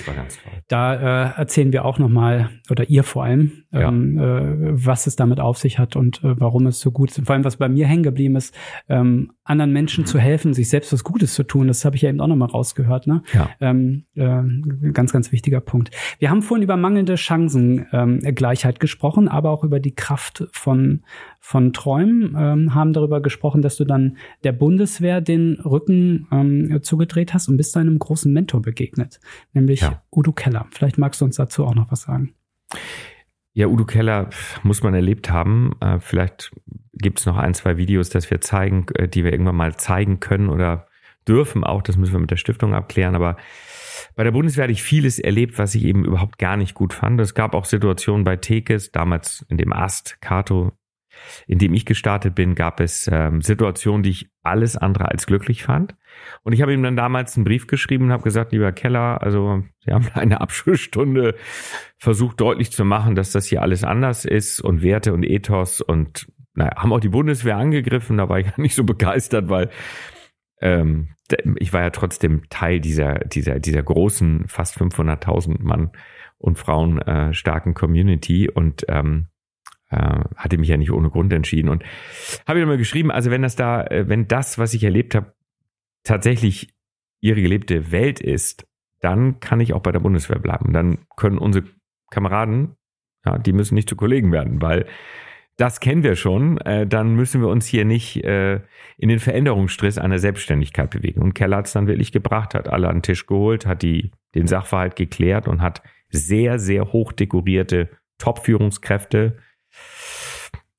[0.68, 4.40] da äh, erzählen wir auch nochmal, oder ihr vor allem, ähm, ja.
[4.40, 7.20] äh, was es damit auf sich hat und äh, warum es so gut ist.
[7.20, 8.56] Und vor allem, was bei mir hängen geblieben ist,
[8.90, 11.68] ähm, anderen Menschen zu helfen, sich selbst was Gutes zu tun.
[11.68, 13.08] Das habe ich ja eben auch nochmal rausgehört.
[13.08, 13.24] Ne?
[13.34, 13.50] Ja.
[13.62, 15.92] Ähm, äh, ganz, ganz wichtiger Punkt.
[16.20, 21.04] Wir haben vorhin über mangelnde Chancengleichheit ähm, gesprochen, aber auch über die Kraft von,
[21.40, 27.34] von Träumen, ähm, haben darüber gesprochen, dass du dann der Bundeswehr den Rücken ähm, zugedreht
[27.34, 29.20] hast und bist deinem großen Mentor begegnet,
[29.54, 30.02] nämlich ja.
[30.12, 30.68] Udo Keller.
[30.72, 32.34] Vielleicht magst du uns dazu auch noch was sagen.
[33.58, 34.30] Ja, Udo Keller
[34.62, 35.72] muss man erlebt haben.
[35.80, 36.52] Äh, vielleicht
[36.94, 40.20] gibt es noch ein, zwei Videos, dass wir zeigen, äh, die wir irgendwann mal zeigen
[40.20, 40.86] können oder
[41.28, 41.82] dürfen auch.
[41.82, 43.16] Das müssen wir mit der Stiftung abklären.
[43.16, 43.36] Aber
[44.16, 47.20] bei der Bundeswehr hatte ich vieles erlebt, was ich eben überhaupt gar nicht gut fand.
[47.20, 50.74] Es gab auch Situationen bei Tekes, damals in dem Ast, Kato,
[51.48, 55.64] in dem ich gestartet bin, gab es ähm, Situationen, die ich alles andere als glücklich
[55.64, 55.96] fand.
[56.44, 59.64] Und ich habe ihm dann damals einen Brief geschrieben und habe gesagt, lieber Keller, also
[59.86, 61.36] Sie haben eine Abschlussstunde
[61.98, 66.28] versucht deutlich zu machen, dass das hier alles anders ist und Werte und Ethos und
[66.54, 68.18] naja, haben auch die Bundeswehr angegriffen.
[68.18, 69.70] Da war ich nicht so begeistert, weil
[70.60, 71.10] ähm,
[71.58, 75.92] ich war ja trotzdem Teil dieser, dieser, dieser großen, fast 500.000 Mann
[76.38, 79.28] und Frauen äh, starken Community und ähm,
[79.90, 81.84] äh, hatte mich ja nicht ohne Grund entschieden und
[82.48, 85.34] habe ihm mal geschrieben, also wenn das da, äh, wenn das, was ich erlebt habe,
[86.04, 86.74] tatsächlich
[87.22, 88.66] ihre gelebte Welt ist,
[89.00, 90.74] dann kann ich auch bei der Bundeswehr bleiben.
[90.74, 91.66] Dann können unsere
[92.10, 92.76] Kameraden,
[93.26, 94.86] ja, die müssen nicht zu Kollegen werden, weil
[95.58, 96.60] das kennen wir schon.
[96.60, 98.62] Äh, dann müssen wir uns hier nicht äh,
[98.98, 101.22] in den Veränderungsstress einer Selbstständigkeit bewegen.
[101.22, 104.12] Und Keller hat es dann wirklich gebracht, hat alle an den Tisch geholt, hat die,
[104.36, 109.38] den Sachverhalt geklärt und hat sehr, sehr hoch dekorierte Top-Führungskräfte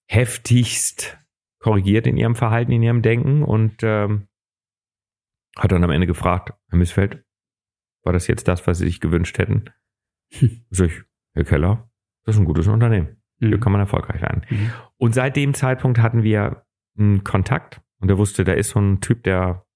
[0.09, 1.19] heftigst
[1.59, 4.29] korrigiert in ihrem Verhalten, in ihrem Denken und ähm,
[5.57, 7.25] hat dann am Ende gefragt, Herr Missfeld,
[8.05, 9.65] war das jetzt das, was Sie sich gewünscht hätten?
[10.33, 10.65] Hm.
[10.71, 11.03] Sag ich,
[11.35, 11.91] Herr Keller,
[12.25, 13.19] das ist ein gutes Unternehmen.
[13.39, 13.49] Mhm.
[13.49, 14.47] Hier kann man erfolgreich werden.
[14.49, 14.73] Mhm.
[14.97, 16.65] Und seit dem Zeitpunkt hatten wir
[16.97, 19.67] einen Kontakt und er wusste, da ist so ein Typ, der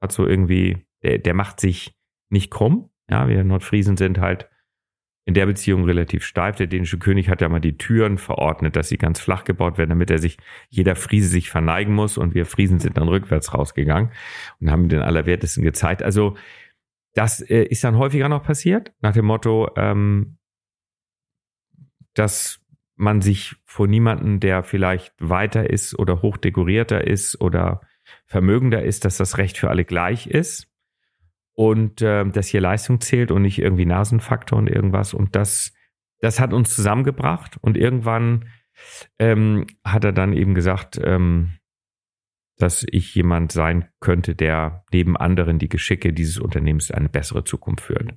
[0.00, 1.96] hat so irgendwie, der, der macht sich
[2.28, 2.90] nicht krumm.
[3.08, 4.48] Ja, wir Nordfriesen sind halt
[5.30, 6.56] in der Beziehung relativ steif.
[6.56, 9.90] Der dänische König hat ja mal die Türen verordnet, dass sie ganz flach gebaut werden,
[9.90, 10.38] damit er sich,
[10.70, 14.10] jeder Friese sich verneigen muss und wir Friesen sind dann rückwärts rausgegangen
[14.60, 16.02] und haben den Allerwertesten gezeigt.
[16.02, 16.36] Also
[17.14, 20.36] das äh, ist dann häufiger noch passiert, nach dem Motto, ähm,
[22.14, 22.60] dass
[22.96, 27.82] man sich vor niemanden, der vielleicht weiter ist oder hochdekorierter ist oder
[28.26, 30.69] vermögender ist, dass das Recht für alle gleich ist
[31.60, 35.12] und äh, dass hier Leistung zählt und nicht irgendwie Nasenfaktor und irgendwas.
[35.12, 35.74] Und das,
[36.20, 37.58] das hat uns zusammengebracht.
[37.60, 38.48] Und irgendwann
[39.18, 41.58] ähm, hat er dann eben gesagt, ähm,
[42.56, 47.84] dass ich jemand sein könnte, der neben anderen die Geschicke dieses Unternehmens eine bessere Zukunft
[47.84, 48.14] führt.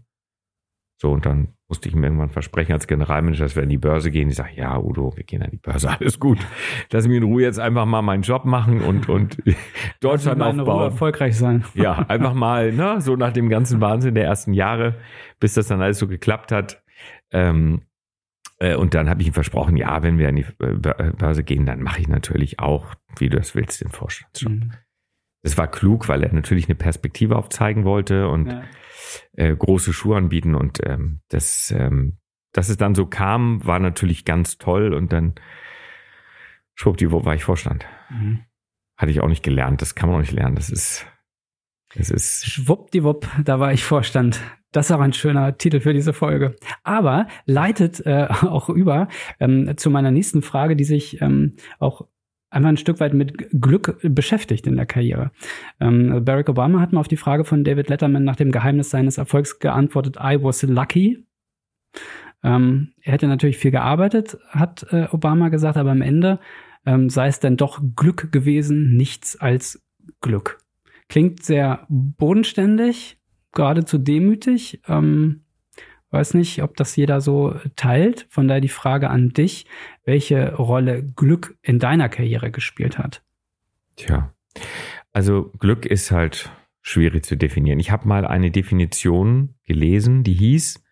[0.98, 4.12] So, und dann musste ich ihm irgendwann versprechen als Generalmanager, dass wir an die Börse
[4.12, 4.30] gehen.
[4.30, 6.38] Ich sage, ja, Udo, wir gehen an die Börse, alles gut.
[6.92, 9.38] Lass mich in Ruhe jetzt einfach mal meinen Job machen und, und
[10.00, 10.70] Deutschland mal aufbauen.
[10.70, 11.66] Ruhe erfolgreich sein.
[11.74, 14.96] Ja, einfach mal, ne, so nach dem ganzen Wahnsinn der ersten Jahre,
[15.40, 16.84] bis das dann alles so geklappt hat.
[17.32, 17.82] Ähm,
[18.60, 21.66] äh, und dann habe ich ihm versprochen, ja, wenn wir an die äh, Börse gehen,
[21.66, 24.52] dann mache ich natürlich auch, wie du das willst, den Vorstandsjob.
[24.52, 24.74] Mhm.
[25.42, 28.64] Das war klug, weil er natürlich eine Perspektive aufzeigen wollte und ja
[29.34, 30.56] äh, große Schuhe anbieten.
[30.56, 32.18] Und ähm, das, ähm,
[32.52, 34.94] dass es dann so kam, war natürlich ganz toll.
[34.94, 35.36] Und dann
[36.76, 37.86] schwuppdiwupp war ich Vorstand.
[38.10, 38.42] Mhm.
[38.98, 39.82] Hatte ich auch nicht gelernt.
[39.82, 40.56] Das kann man auch nicht lernen.
[40.56, 41.06] Das ist,
[41.96, 42.46] das ist.
[42.46, 44.40] Schwuppdiwupp, da war ich Vorstand.
[44.72, 46.56] Das ist auch ein schöner Titel für diese Folge.
[46.84, 49.08] Aber leitet äh, auch über
[49.40, 52.08] ähm, zu meiner nächsten Frage, die sich ähm, auch
[52.54, 55.32] einfach ein Stück weit mit Glück beschäftigt in der Karriere.
[55.80, 59.18] Ähm, Barack Obama hat mal auf die Frage von David Letterman nach dem Geheimnis seines
[59.18, 61.26] Erfolgs geantwortet, I was lucky.
[62.44, 66.40] Ähm, er hätte natürlich viel gearbeitet, hat äh, Obama gesagt, aber am Ende
[66.86, 69.82] ähm, sei es denn doch Glück gewesen, nichts als
[70.22, 70.60] Glück.
[71.08, 73.18] Klingt sehr bodenständig,
[73.54, 74.82] geradezu demütig.
[74.88, 75.43] Ähm,
[76.14, 78.28] weiß nicht, ob das jeder so teilt.
[78.30, 79.66] Von daher die Frage an dich,
[80.06, 83.24] welche Rolle Glück in deiner Karriere gespielt hat.
[83.96, 84.34] Tja,
[85.12, 87.80] also Glück ist halt schwierig zu definieren.
[87.80, 90.84] Ich habe mal eine Definition gelesen, die hieß,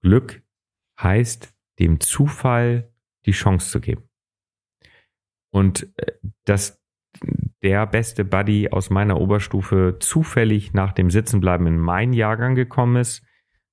[0.00, 0.42] Glück
[1.00, 2.92] heißt, dem Zufall
[3.26, 4.04] die Chance zu geben.
[5.50, 6.12] Und äh,
[6.44, 6.80] dass
[7.62, 13.24] der beste Buddy aus meiner Oberstufe zufällig nach dem Sitzenbleiben in meinen Jahrgang gekommen ist,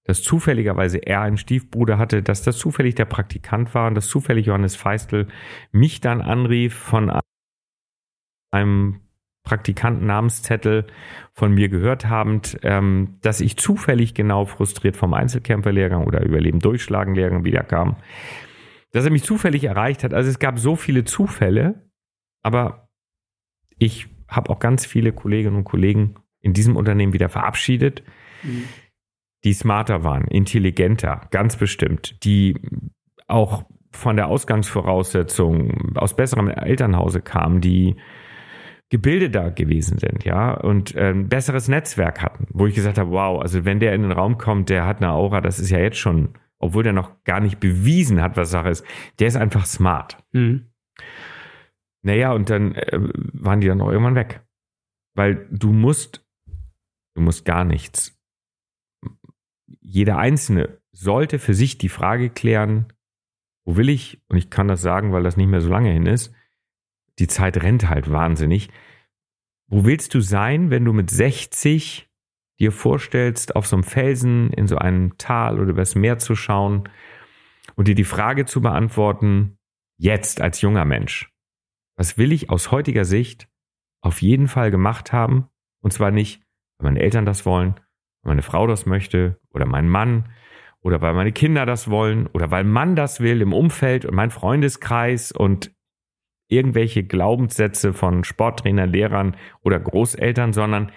[0.04, 4.48] dass zufälligerweise er einen Stiefbruder hatte, dass das zufällig der Praktikant war und dass zufällig
[4.48, 5.28] Johannes Feistel
[5.72, 7.12] mich dann anrief von
[8.52, 9.02] einem
[9.44, 10.86] Praktikanten Namenszettel
[11.34, 17.16] von mir gehört habend, ähm, dass ich zufällig genau frustriert vom Einzelkämpferlehrgang oder Überleben durchschlagen
[17.16, 17.96] Lehrgang wiederkam,
[18.92, 20.14] dass er mich zufällig erreicht hat.
[20.14, 21.90] Also es gab so viele Zufälle,
[22.44, 22.90] aber
[23.78, 28.04] ich habe auch ganz viele Kolleginnen und Kollegen in diesem Unternehmen wieder verabschiedet,
[28.44, 28.66] mhm.
[29.44, 32.56] Die smarter waren, intelligenter, ganz bestimmt, die
[33.28, 37.96] auch von der Ausgangsvoraussetzung aus besserem Elternhause kamen, die
[38.90, 43.64] gebildeter gewesen sind, ja, und ein besseres Netzwerk hatten, wo ich gesagt habe, wow, also
[43.64, 46.34] wenn der in den Raum kommt, der hat eine Aura, das ist ja jetzt schon,
[46.60, 48.86] obwohl der noch gar nicht bewiesen hat, was Sache ist,
[49.20, 50.18] der ist einfach smart.
[50.34, 50.68] Mhm.
[52.04, 53.00] Naja, und dann äh,
[53.34, 54.42] waren die dann auch irgendwann weg.
[55.16, 56.26] Weil du musst,
[57.16, 58.20] du musst gar nichts.
[59.82, 62.92] Jeder Einzelne sollte für sich die Frage klären,
[63.66, 66.06] wo will ich, und ich kann das sagen, weil das nicht mehr so lange hin
[66.06, 66.34] ist,
[67.20, 68.70] die Zeit rennt halt wahnsinnig.
[69.68, 72.10] Wo willst du sein, wenn du mit 60
[72.60, 76.90] dir vorstellst, auf so einem Felsen in so einem Tal oder übers Meer zu schauen
[77.76, 79.58] und dir die Frage zu beantworten,
[79.98, 81.32] jetzt als junger Mensch,
[81.96, 83.48] was will ich aus heutiger Sicht
[84.02, 85.48] auf jeden Fall gemacht haben?
[85.82, 86.44] Und zwar nicht,
[86.78, 87.80] weil meine Eltern das wollen,
[88.24, 90.30] meine Frau das möchte oder mein Mann
[90.82, 94.32] oder weil meine Kinder das wollen oder weil man das will im Umfeld und mein
[94.32, 95.72] Freundeskreis und
[96.48, 100.92] irgendwelche Glaubenssätze von Sporttrainern, Lehrern oder Großeltern, sondern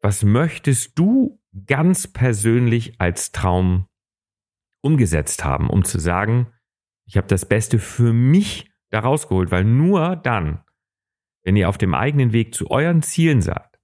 [0.00, 3.86] was möchtest du ganz persönlich als Traum
[4.80, 6.48] umgesetzt haben, um zu sagen,
[7.06, 10.62] ich habe das Beste für mich da rausgeholt, weil nur dann,
[11.42, 13.78] wenn ihr auf dem eigenen Weg zu euren Zielen seid,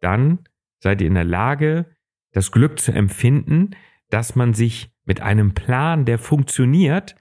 [0.00, 0.44] dann
[0.78, 1.86] seid ihr in der Lage,
[2.32, 3.70] das Glück zu empfinden,
[4.10, 7.16] dass man sich mit einem Plan, der funktioniert,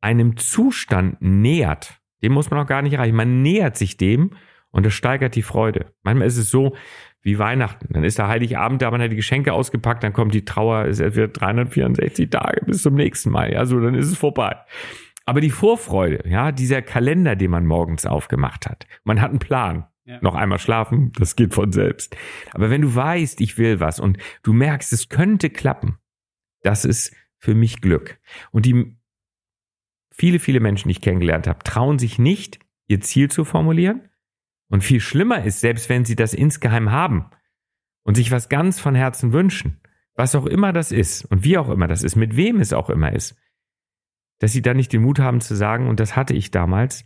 [0.00, 3.16] einem Zustand nähert, dem muss man auch gar nicht erreichen.
[3.16, 4.30] Man nähert sich dem
[4.70, 5.92] und das steigert die Freude.
[6.02, 6.76] Manchmal ist es so
[7.22, 7.92] wie Weihnachten.
[7.92, 10.98] Dann ist der Heiligabend da, man hat die Geschenke ausgepackt, dann kommt die Trauer, es
[10.98, 13.52] wird 364 Tage bis zum nächsten Mal.
[13.52, 14.56] Ja, so, dann ist es vorbei.
[15.24, 18.86] Aber die Vorfreude, ja, dieser Kalender, den man morgens aufgemacht hat.
[19.02, 19.86] Man hat einen Plan.
[20.06, 20.20] Ja.
[20.22, 22.16] Noch einmal schlafen, das geht von selbst.
[22.52, 25.98] Aber wenn du weißt, ich will was und du merkst, es könnte klappen,
[26.62, 28.20] das ist für mich Glück.
[28.52, 28.96] Und die
[30.12, 34.08] viele, viele Menschen, die ich kennengelernt habe, trauen sich nicht, ihr Ziel zu formulieren.
[34.68, 37.30] Und viel schlimmer ist, selbst wenn sie das insgeheim haben
[38.04, 39.80] und sich was ganz von Herzen wünschen,
[40.14, 42.90] was auch immer das ist und wie auch immer das ist, mit wem es auch
[42.90, 43.36] immer ist,
[44.38, 47.04] dass sie dann nicht den Mut haben zu sagen, und das hatte ich damals,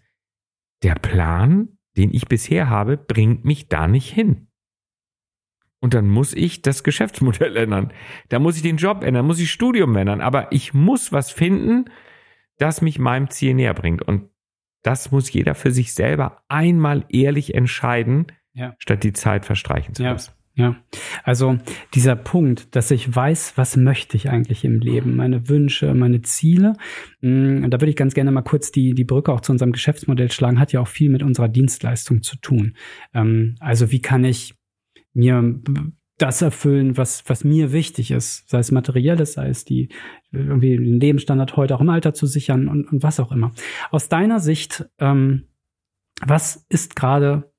[0.82, 4.48] der Plan, den ich bisher habe, bringt mich da nicht hin.
[5.80, 7.92] Und dann muss ich das Geschäftsmodell ändern.
[8.28, 10.20] Da muss ich den Job ändern, muss ich Studium ändern.
[10.20, 11.86] Aber ich muss was finden,
[12.58, 14.02] das mich meinem Ziel näher bringt.
[14.02, 14.28] Und
[14.82, 18.74] das muss jeder für sich selber einmal ehrlich entscheiden, ja.
[18.78, 20.30] statt die Zeit verstreichen zu lassen.
[20.30, 20.39] Ja,
[21.24, 21.58] also
[21.94, 26.74] dieser Punkt, dass ich weiß, was möchte ich eigentlich im Leben, meine Wünsche, meine Ziele.
[27.20, 29.72] Mm, und da würde ich ganz gerne mal kurz die, die Brücke auch zu unserem
[29.72, 32.76] Geschäftsmodell schlagen, hat ja auch viel mit unserer Dienstleistung zu tun.
[33.14, 34.54] Ähm, also wie kann ich
[35.12, 35.60] mir
[36.20, 39.88] das erfüllen, was, was mir wichtig ist, sei es materielles, sei es die,
[40.32, 43.52] irgendwie den Lebensstandard heute auch im Alter zu sichern und, und was auch immer.
[43.90, 45.48] Aus deiner Sicht, ähm,
[46.24, 47.49] was ist gerade,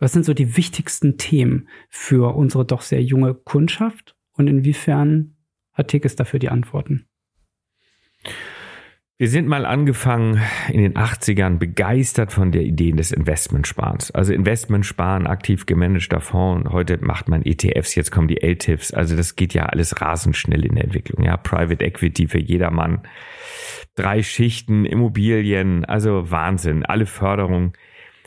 [0.00, 5.36] was sind so die wichtigsten Themen für unsere doch sehr junge Kundschaft und inwiefern
[5.72, 7.06] hat Tekes dafür die Antworten?
[9.18, 10.40] Wir sind mal angefangen
[10.72, 14.10] in den 80ern begeistert von der Idee des Investmentsparens.
[14.10, 16.70] Also Investmentsparen, aktiv gemanagter Fonds.
[16.70, 18.94] Heute macht man ETFs, jetzt kommen die LTIFs.
[18.94, 21.22] Also das geht ja alles rasend schnell in der Entwicklung.
[21.22, 23.02] Ja, Private Equity für jedermann.
[23.94, 27.74] Drei Schichten, Immobilien, also Wahnsinn, alle Förderungen.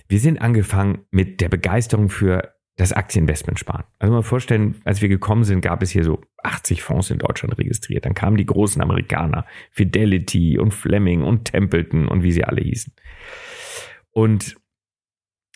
[0.07, 3.83] Wir sind angefangen mit der Begeisterung für das Aktieninvestment sparen.
[3.99, 7.57] Also mal vorstellen, als wir gekommen sind, gab es hier so 80 Fonds in Deutschland
[7.57, 8.05] registriert.
[8.05, 12.93] Dann kamen die großen Amerikaner, Fidelity und Fleming und Templeton und wie sie alle hießen.
[14.11, 14.55] Und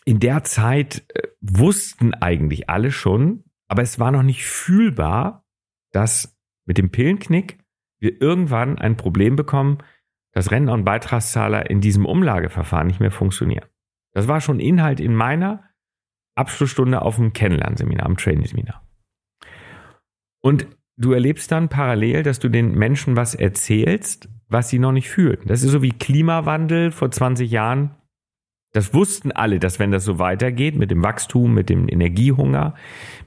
[0.06, 5.46] in der Zeit äh, wussten eigentlich alle schon, aber es war noch nicht fühlbar,
[5.92, 7.58] dass mit dem Pillenknick
[8.00, 9.80] wir irgendwann ein Problem bekommen,
[10.34, 13.66] dass Rentner und Beitragszahler in diesem Umlageverfahren nicht mehr funktionieren.
[14.18, 15.64] Das war schon Inhalt in meiner
[16.34, 18.82] Abschlussstunde auf dem Kennenlernseminar, am Training-Seminar.
[20.42, 20.66] Und
[20.98, 25.42] du erlebst dann parallel, dass du den Menschen was erzählst, was sie noch nicht fühlen.
[25.46, 27.92] Das ist so wie Klimawandel vor 20 Jahren.
[28.74, 32.74] Das wussten alle, dass wenn das so weitergeht mit dem Wachstum, mit dem Energiehunger,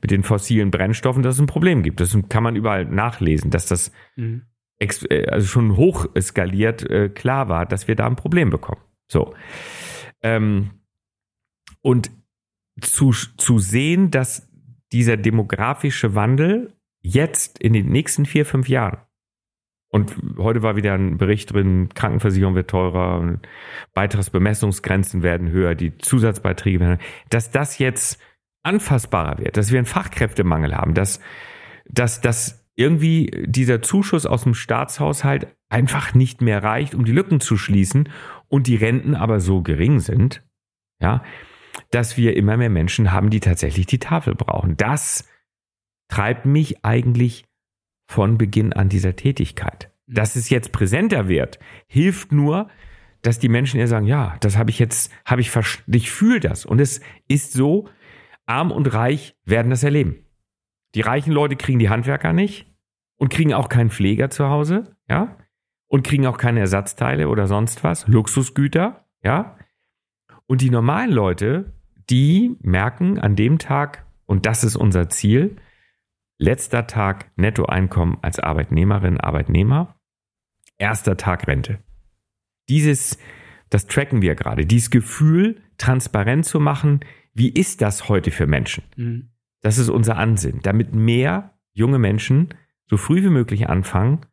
[0.02, 2.00] mit den fossilen Brennstoffen, dass es ein Problem gibt.
[2.00, 4.42] Das kann man überall nachlesen, dass das mhm.
[4.80, 8.80] Äh, also schon hoch skaliert äh, klar war, dass wir da ein Problem bekommen.
[9.06, 9.34] So.
[10.22, 10.70] Ähm,
[11.82, 12.10] und
[12.80, 14.48] zu, zu sehen, dass
[14.92, 18.98] dieser demografische Wandel jetzt in den nächsten vier, fünf Jahren
[19.90, 23.38] und heute war wieder ein Bericht drin, Krankenversicherung wird teurer,
[23.92, 28.20] Beitragsbemessungsgrenzen werden höher, die Zusatzbeiträge werden höher, dass das jetzt
[28.62, 31.20] anfassbarer wird, dass wir einen Fachkräftemangel haben, dass,
[31.88, 37.40] dass, dass irgendwie dieser Zuschuss aus dem Staatshaushalt einfach nicht mehr reicht, um die Lücken
[37.40, 38.08] zu schließen
[38.48, 40.44] und die Renten aber so gering sind,
[41.00, 41.24] ja,
[41.90, 44.76] dass wir immer mehr Menschen haben, die tatsächlich die Tafel brauchen.
[44.76, 45.28] Das
[46.08, 47.44] treibt mich eigentlich
[48.06, 49.92] von Beginn an dieser Tätigkeit.
[50.06, 52.68] Dass es jetzt präsenter wird, hilft nur,
[53.22, 55.52] dass die Menschen eher sagen, ja, das habe ich jetzt, habe ich,
[55.86, 56.64] ich fühle das.
[56.64, 57.88] Und es ist so,
[58.46, 60.24] arm und reich werden das erleben.
[60.94, 62.66] Die reichen Leute kriegen die Handwerker nicht
[63.16, 65.36] und kriegen auch keinen Pfleger zu Hause, ja,
[65.86, 69.56] und kriegen auch keine Ersatzteile oder sonst was, Luxusgüter, ja.
[70.46, 71.79] Und die normalen Leute,
[72.10, 75.56] die merken an dem Tag, und das ist unser Ziel,
[76.38, 79.96] letzter Tag Nettoeinkommen als Arbeitnehmerin, Arbeitnehmer,
[80.78, 81.78] erster Tag Rente.
[82.68, 83.18] Dieses,
[83.68, 87.00] das tracken wir gerade, dieses Gefühl, transparent zu machen,
[87.34, 88.84] wie ist das heute für Menschen?
[88.96, 89.30] Mhm.
[89.60, 92.54] Das ist unser Ansinn, damit mehr junge Menschen
[92.88, 94.26] so früh wie möglich anfangen,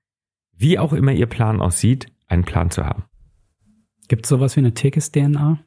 [0.53, 3.03] wie auch immer ihr Plan aussieht, einen Plan zu haben.
[4.07, 5.59] Gibt es sowas wie eine Tekes-DNA?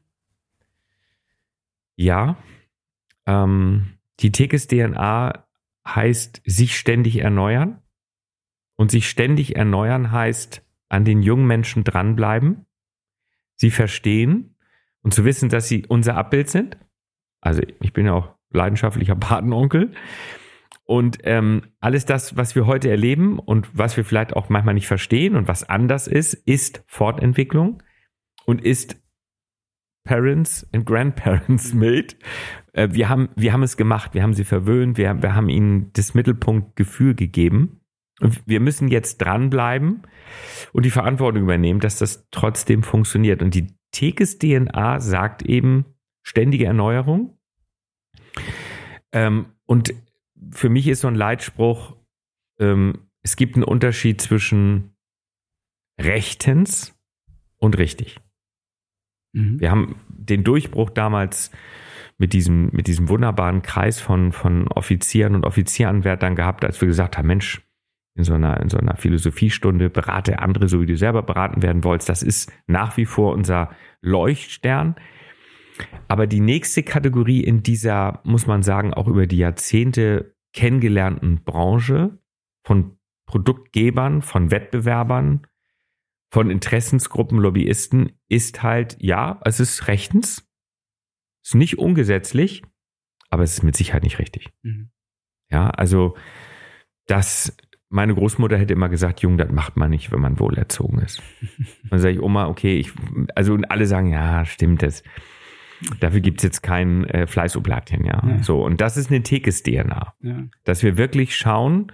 [2.01, 2.39] Ja,
[3.27, 5.47] ähm, die Tekes-DNA
[5.87, 7.83] heißt sich ständig erneuern.
[8.77, 12.65] Und sich ständig erneuern heißt an den jungen Menschen dranbleiben,
[13.57, 14.57] sie verstehen
[15.03, 16.79] und zu wissen, dass sie unser Abbild sind.
[17.43, 19.93] Also ich bin ja auch leidenschaftlicher Patenonkel.
[20.85, 24.89] Und ähm, alles das, was wir heute erleben und was wir vielleicht auch manchmal nicht
[24.89, 27.83] verstehen und was anders ist, ist Fortentwicklung
[28.47, 28.97] und ist
[30.11, 32.17] Parents and Grandparents made.
[32.73, 35.93] Äh, wir, haben, wir haben es gemacht, wir haben sie verwöhnt, wir, wir haben ihnen
[35.93, 37.81] das Mittelpunktgefühl gegeben.
[38.21, 40.03] Und wir müssen jetzt dranbleiben
[40.73, 43.41] und die Verantwortung übernehmen, dass das trotzdem funktioniert.
[43.41, 45.85] Und die Tekes DNA sagt eben
[46.23, 47.39] ständige Erneuerung.
[49.13, 49.95] Ähm, und
[50.51, 51.97] für mich ist so ein Leitspruch,
[52.59, 54.97] ähm, es gibt einen Unterschied zwischen
[56.01, 56.99] rechtens
[57.59, 58.21] und richtig.
[59.33, 59.61] Mhm.
[59.61, 61.51] Wir haben den Durchbruch damals
[62.19, 67.17] mit diesem, mit diesem wunderbaren Kreis von, von Offizieren und Offizieranwärtern gehabt, als wir gesagt
[67.17, 67.63] haben, Mensch,
[68.17, 71.85] in so einer, in so einer Philosophiestunde berate andere, so wie du selber beraten werden
[71.85, 72.09] wolltest.
[72.09, 73.71] Das ist nach wie vor unser
[74.03, 74.97] Leuchtstern.
[76.09, 82.19] Aber die nächste Kategorie in dieser, muss man sagen, auch über die Jahrzehnte kennengelernten Branche
[82.67, 85.47] von Produktgebern, von Wettbewerbern,
[86.31, 90.49] von Interessensgruppen, Lobbyisten ist halt, ja, es ist rechtens,
[91.45, 92.63] ist nicht ungesetzlich,
[93.31, 94.51] aber es ist mit Sicherheit nicht richtig.
[94.63, 94.91] Mhm.
[95.51, 96.17] Ja, also
[97.07, 97.57] das,
[97.89, 101.21] meine Großmutter hätte immer gesagt, Jung, das macht man nicht, wenn man wohlerzogen ist.
[101.91, 102.93] Dann sage ich, Oma, okay, ich,
[103.35, 105.03] also alle sagen, ja, stimmt das.
[105.99, 108.23] Dafür gibt es jetzt kein äh, Fleißoblatchen, ja.
[108.25, 108.43] ja.
[108.43, 110.15] So, und das ist eine Tekes-DNA.
[110.21, 110.45] Ja.
[110.65, 111.91] Dass wir wirklich schauen,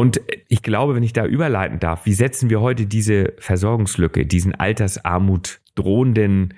[0.00, 4.54] und ich glaube, wenn ich da überleiten darf, wie setzen wir heute diese Versorgungslücke, diesen
[4.54, 6.54] Altersarmut drohenden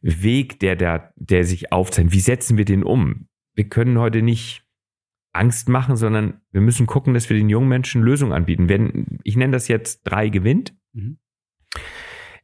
[0.00, 3.28] Weg, der, der, der sich aufzeigt, wie setzen wir den um?
[3.54, 4.64] Wir können heute nicht
[5.34, 8.70] Angst machen, sondern wir müssen gucken, dass wir den jungen Menschen Lösungen anbieten.
[8.70, 10.74] Wenn, ich nenne das jetzt drei gewinnt.
[10.94, 11.18] Mhm.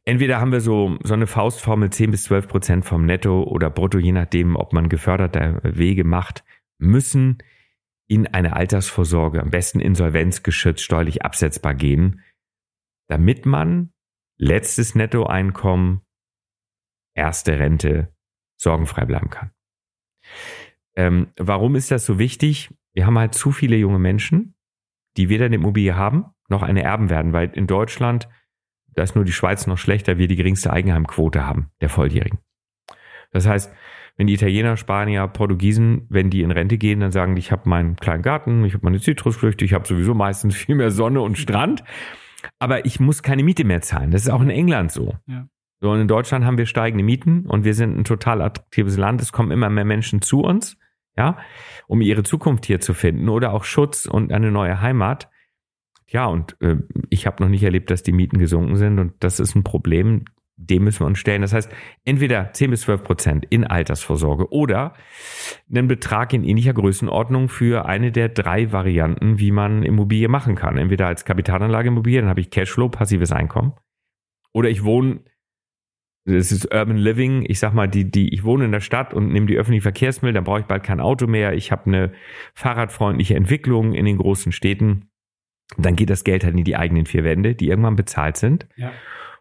[0.03, 3.97] entweder haben wir so, so eine Faustformel 10 bis 12 Prozent vom Netto oder Brutto,
[3.97, 6.43] je nachdem, ob man geförderte Wege macht,
[6.77, 7.39] müssen
[8.07, 12.21] in eine Altersvorsorge, am besten insolvenzgeschützt, steuerlich absetzbar gehen,
[13.07, 13.93] damit man
[14.37, 16.01] letztes Nettoeinkommen,
[17.15, 18.13] erste Rente
[18.57, 19.51] sorgenfrei bleiben kann.
[20.95, 22.73] Ähm, warum ist das so wichtig?
[22.93, 24.55] Wir haben halt zu viele junge Menschen,
[25.17, 28.29] die weder eine Immobilie haben, noch eine erben werden, weil in Deutschland,
[28.87, 32.39] da ist nur die Schweiz noch schlechter, wir die geringste Eigenheimquote haben, der Volljährigen.
[33.31, 33.73] Das heißt,
[34.17, 37.67] wenn die Italiener, Spanier, Portugiesen, wenn die in Rente gehen, dann sagen die, ich habe
[37.67, 41.37] meinen kleinen Garten, ich habe meine Zitrusfrüchte, ich habe sowieso meistens viel mehr Sonne und
[41.37, 41.83] Strand,
[42.59, 44.11] aber ich muss keine Miete mehr zahlen.
[44.11, 45.15] Das ist auch in England so.
[45.27, 45.47] Ja.
[45.81, 49.21] So, und in Deutschland haben wir steigende Mieten und wir sind ein total attraktives Land.
[49.21, 50.77] Es kommen immer mehr Menschen zu uns,
[51.17, 51.37] ja,
[51.87, 55.29] um ihre Zukunft hier zu finden oder auch Schutz und eine neue Heimat.
[56.07, 56.77] Ja, und äh,
[57.09, 60.25] ich habe noch nicht erlebt, dass die Mieten gesunken sind und das ist ein Problem
[60.57, 61.41] dem müssen wir uns stellen.
[61.41, 61.71] Das heißt,
[62.05, 64.93] entweder 10 bis 12 Prozent in Altersvorsorge oder
[65.69, 70.77] einen Betrag in ähnlicher Größenordnung für eine der drei Varianten, wie man Immobilie machen kann.
[70.77, 73.73] Entweder als Kapitalanlage Immobilie, dann habe ich Cashflow, passives Einkommen.
[74.53, 75.19] Oder ich wohne,
[76.23, 79.33] das ist Urban Living, ich sag mal, die, die, ich wohne in der Stadt und
[79.33, 81.53] nehme die öffentlichen Verkehrsmittel, dann brauche ich bald kein Auto mehr.
[81.53, 82.13] Ich habe eine
[82.53, 85.09] fahrradfreundliche Entwicklung in den großen Städten.
[85.77, 88.67] Dann geht das Geld halt in die eigenen vier Wände, die irgendwann bezahlt sind.
[88.77, 88.93] Ja.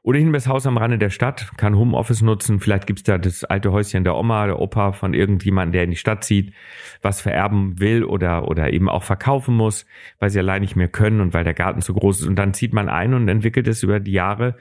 [0.05, 2.61] Oder nehme das Haus am Rande der Stadt, kann Homeoffice nutzen.
[2.61, 5.97] Vielleicht gibt's da das alte Häuschen der Oma, der Opa von irgendjemandem, der in die
[5.97, 6.53] Stadt zieht,
[7.01, 9.87] was vererben will oder, oder eben auch verkaufen muss,
[10.19, 12.27] weil sie allein nicht mehr können und weil der Garten zu groß ist.
[12.27, 14.59] Und dann zieht man ein und entwickelt es über die Jahre,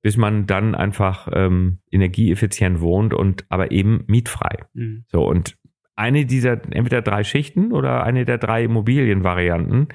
[0.00, 4.58] bis man dann einfach ähm, energieeffizient wohnt und aber eben mietfrei.
[4.74, 5.02] Mhm.
[5.08, 5.58] So, und
[5.96, 9.88] eine dieser entweder drei Schichten oder eine der drei Immobilienvarianten.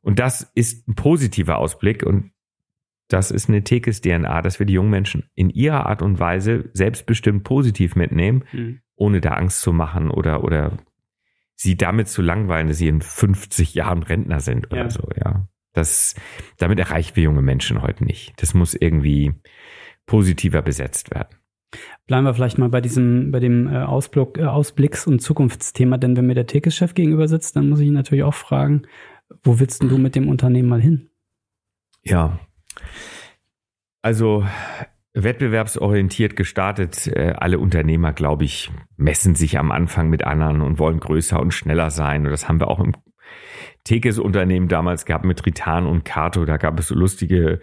[0.00, 2.06] Und das ist ein positiver Ausblick.
[2.06, 2.30] Und
[3.08, 7.42] das ist eine Tekes-DNA, dass wir die jungen Menschen in ihrer Art und Weise selbstbestimmt
[7.42, 8.80] positiv mitnehmen, mhm.
[8.96, 10.78] ohne da Angst zu machen oder, oder
[11.54, 14.90] sie damit zu langweilen, dass sie in 50 Jahren Rentner sind oder ja.
[14.90, 15.48] so, ja.
[15.72, 16.14] Das,
[16.56, 18.32] damit erreichen wir junge Menschen heute nicht.
[18.42, 19.34] Das muss irgendwie
[20.06, 21.36] positiver besetzt werden.
[22.06, 26.16] Bleiben wir vielleicht mal bei diesem, bei dem äh, Ausblick, äh, Ausblicks- und Zukunftsthema, denn
[26.16, 28.82] wenn mir der Tekes-Chef gegenüber sitzt, dann muss ich ihn natürlich auch fragen,
[29.42, 31.10] wo willst du mit dem Unternehmen mal hin?
[32.02, 32.40] Ja,
[34.02, 34.44] also
[35.14, 37.06] wettbewerbsorientiert gestartet.
[37.08, 41.52] Äh, alle Unternehmer, glaube ich, messen sich am Anfang mit anderen und wollen größer und
[41.52, 42.24] schneller sein.
[42.24, 42.94] Und das haben wir auch im
[43.84, 46.44] Tekes-Unternehmen damals gehabt mit Tritan und Kato.
[46.44, 47.60] Da gab es so lustige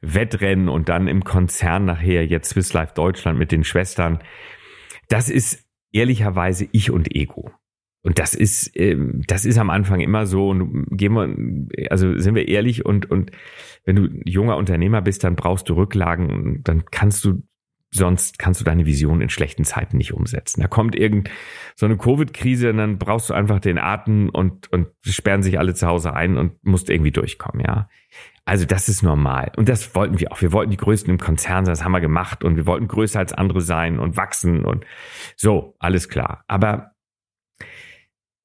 [0.00, 4.18] Wettrennen und dann im Konzern nachher jetzt Swiss Life Deutschland mit den Schwestern.
[5.08, 7.50] Das ist ehrlicherweise ich und Ego.
[8.02, 10.48] Und das ist, ähm, das ist am Anfang immer so.
[10.48, 13.32] Und gehen wir, also sind wir ehrlich und, und
[13.84, 17.42] wenn du junger Unternehmer bist, dann brauchst du Rücklagen, dann kannst du
[17.90, 20.60] sonst kannst du deine Vision in schlechten Zeiten nicht umsetzen.
[20.60, 21.30] Da kommt irgend
[21.74, 25.74] so eine Covid-Krise und dann brauchst du einfach den Atem und, und sperren sich alle
[25.74, 27.88] zu Hause ein und musst irgendwie durchkommen, ja.
[28.44, 29.52] Also das ist normal.
[29.56, 30.40] Und das wollten wir auch.
[30.40, 33.18] Wir wollten die Größten im Konzern sein, das haben wir gemacht und wir wollten größer
[33.18, 34.84] als andere sein und wachsen und
[35.36, 36.44] so, alles klar.
[36.46, 36.92] Aber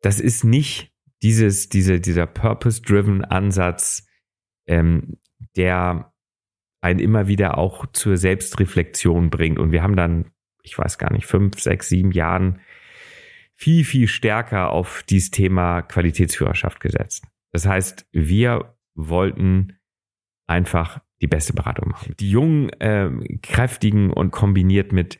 [0.03, 0.91] das ist nicht
[1.23, 4.05] dieses, diese, dieser purpose-driven Ansatz,
[4.67, 5.17] ähm,
[5.55, 6.13] der
[6.81, 9.57] einen immer wieder auch zur Selbstreflexion bringt.
[9.57, 10.31] Und wir haben dann,
[10.61, 12.59] ich weiß gar nicht, fünf, sechs, sieben Jahren
[13.55, 17.25] viel, viel stärker auf dieses Thema Qualitätsführerschaft gesetzt.
[17.53, 19.77] Das heißt, wir wollten
[20.47, 22.15] einfach die beste Beratung machen.
[22.19, 23.09] Die jungen, äh,
[23.41, 25.19] kräftigen und kombiniert mit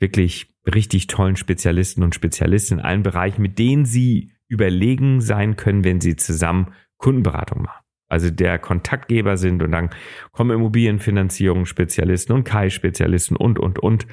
[0.00, 5.84] wirklich richtig tollen Spezialisten und Spezialisten in allen Bereichen, mit denen sie überlegen sein können,
[5.84, 7.84] wenn sie zusammen Kundenberatung machen.
[8.08, 9.90] Also der Kontaktgeber sind und dann
[10.32, 14.06] kommen Immobilienfinanzierungsspezialisten und Kai-Spezialisten und, und, und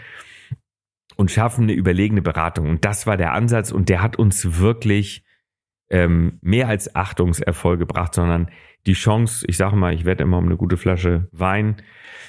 [1.17, 2.69] und schaffen eine überlegene Beratung.
[2.69, 5.23] Und das war der Ansatz und der hat uns wirklich
[5.89, 8.49] ähm, mehr als Achtungserfolg gebracht, sondern
[8.87, 11.81] die Chance, ich sage mal, ich werde immer um eine gute Flasche Wein,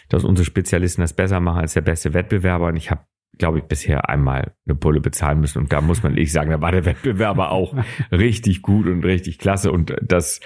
[0.08, 2.66] dass unsere Spezialisten das besser machen als der beste Wettbewerber.
[2.66, 3.06] Und ich habe
[3.38, 5.58] glaube ich, bisher einmal eine Pulle bezahlen müssen.
[5.58, 7.74] Und da muss man ehrlich sagen, da war der Wettbewerber auch
[8.12, 9.72] richtig gut und richtig klasse.
[9.72, 10.40] Und das,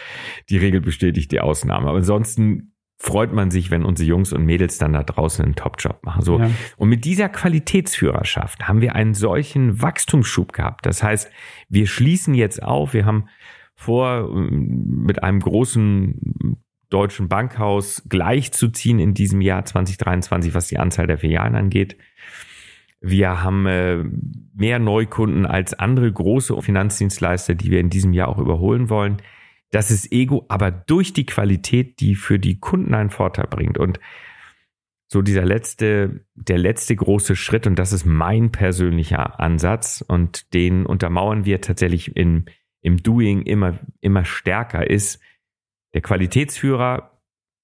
[0.48, 1.88] die Regel bestätigt die Ausnahme.
[1.88, 6.00] Aber ansonsten freut man sich, wenn unsere Jungs und Mädels dann da draußen einen Top-Job
[6.04, 6.22] machen.
[6.22, 6.38] So.
[6.38, 6.50] Ja.
[6.76, 10.86] Und mit dieser Qualitätsführerschaft haben wir einen solchen Wachstumsschub gehabt.
[10.86, 11.30] Das heißt,
[11.68, 12.94] wir schließen jetzt auf.
[12.94, 13.28] Wir haben
[13.74, 16.56] vor, mit einem großen
[16.88, 21.96] deutschen Bankhaus gleichzuziehen in diesem Jahr 2023, was die Anzahl der Filialen angeht.
[23.00, 24.04] Wir haben äh,
[24.54, 29.22] mehr Neukunden als andere große Finanzdienstleister, die wir in diesem Jahr auch überholen wollen.
[29.70, 33.78] Das ist Ego, aber durch die Qualität, die für die Kunden einen Vorteil bringt.
[33.78, 34.00] Und
[35.08, 40.86] so dieser letzte, der letzte große Schritt, und das ist mein persönlicher Ansatz, und den
[40.86, 42.46] untermauern wir tatsächlich in,
[42.80, 45.20] im Doing immer, immer stärker, ist
[45.94, 47.20] der Qualitätsführer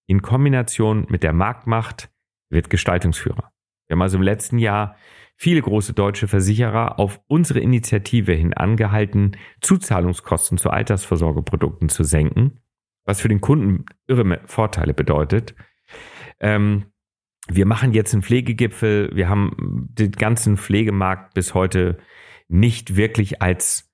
[0.07, 2.11] in Kombination mit der Marktmacht
[2.51, 3.53] wird Gestaltungsführer.
[3.87, 4.97] Wir haben also im letzten Jahr
[5.43, 12.61] viele große deutsche Versicherer auf unsere Initiative hin angehalten, Zuzahlungskosten zu Altersvorsorgeprodukten zu senken,
[13.05, 15.57] was für den Kunden irre Vorteile bedeutet.
[16.38, 16.93] Ähm,
[17.49, 19.11] wir machen jetzt einen Pflegegipfel.
[19.16, 21.99] Wir haben den ganzen Pflegemarkt bis heute
[22.47, 23.93] nicht wirklich als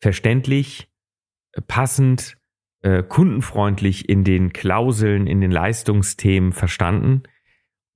[0.00, 0.92] verständlich,
[1.68, 2.38] passend,
[2.82, 7.22] äh, kundenfreundlich in den Klauseln, in den Leistungsthemen verstanden.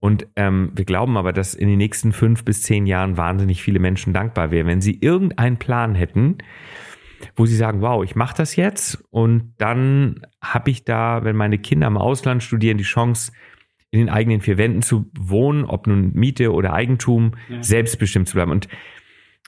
[0.02, 3.78] Und ähm, wir glauben aber, dass in den nächsten fünf bis zehn Jahren wahnsinnig viele
[3.78, 6.38] Menschen dankbar wären, wenn sie irgendeinen Plan hätten,
[7.36, 11.56] wo sie sagen, wow, ich mache das jetzt und dann habe ich da, wenn meine
[11.58, 13.30] Kinder im Ausland studieren, die Chance,
[13.92, 17.62] in den eigenen vier Wänden zu wohnen, ob nun Miete oder Eigentum, ja.
[17.62, 18.50] selbstbestimmt zu bleiben.
[18.50, 18.66] Und,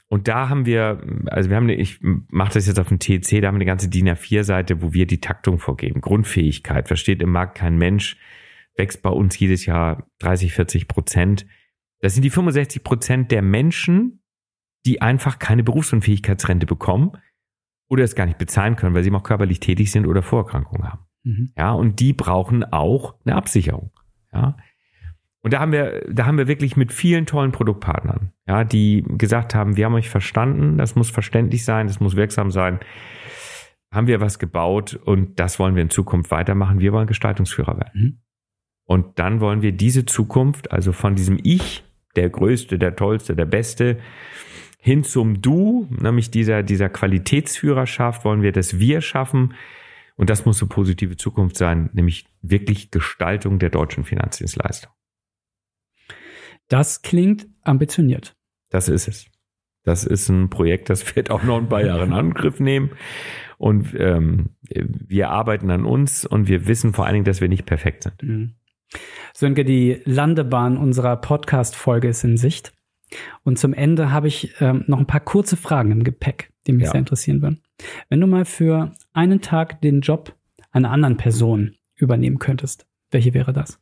[0.06, 3.40] und da haben wir, also wir haben, eine, ich mache das jetzt auf dem TC,
[3.40, 6.00] da haben wir eine ganze DIN A4-Seite, wo wir die Taktung vorgeben.
[6.00, 8.16] Grundfähigkeit, versteht im Markt kein Mensch,
[8.76, 11.46] wächst bei uns jedes Jahr 30, 40 Prozent.
[12.00, 14.22] Das sind die 65 Prozent der Menschen,
[14.86, 17.12] die einfach keine Berufsunfähigkeitsrente bekommen
[17.88, 21.06] oder es gar nicht bezahlen können, weil sie auch körperlich tätig sind oder Vorerkrankungen haben.
[21.22, 21.52] Mhm.
[21.56, 23.92] Ja, und die brauchen auch eine Absicherung.
[24.32, 24.56] Ja.
[25.42, 29.54] Und da haben wir, da haben wir wirklich mit vielen tollen Produktpartnern, ja, die gesagt
[29.54, 32.80] haben, wir haben euch verstanden, das muss verständlich sein, das muss wirksam sein.
[33.92, 36.80] Haben wir was gebaut und das wollen wir in Zukunft weitermachen.
[36.80, 37.90] Wir wollen Gestaltungsführer werden.
[37.94, 38.18] Mhm.
[38.84, 41.84] Und dann wollen wir diese Zukunft, also von diesem Ich,
[42.16, 43.98] der Größte, der Tollste, der Beste,
[44.78, 49.54] hin zum Du, nämlich dieser, dieser Qualitätsführerschaft, wollen wir das Wir schaffen,
[50.16, 54.92] und das muss eine positive Zukunft sein, nämlich wirklich Gestaltung der deutschen Finanzdienstleistung.
[56.68, 58.36] Das klingt ambitioniert.
[58.70, 59.26] Das ist es.
[59.82, 62.90] Das ist ein Projekt, das wird auch noch ein paar Jahre in Angriff nehmen.
[63.58, 67.66] Und ähm, wir arbeiten an uns und wir wissen vor allen Dingen, dass wir nicht
[67.66, 68.22] perfekt sind.
[68.22, 68.54] Mhm.
[69.32, 72.72] Sönke, die Landebahn unserer Podcast-Folge ist in Sicht.
[73.42, 76.84] Und zum Ende habe ich ähm, noch ein paar kurze Fragen im Gepäck, die mich
[76.86, 76.90] ja.
[76.92, 77.62] sehr interessieren würden.
[78.08, 80.34] Wenn du mal für einen Tag den Job
[80.72, 83.80] einer anderen Person übernehmen könntest, welche wäre das?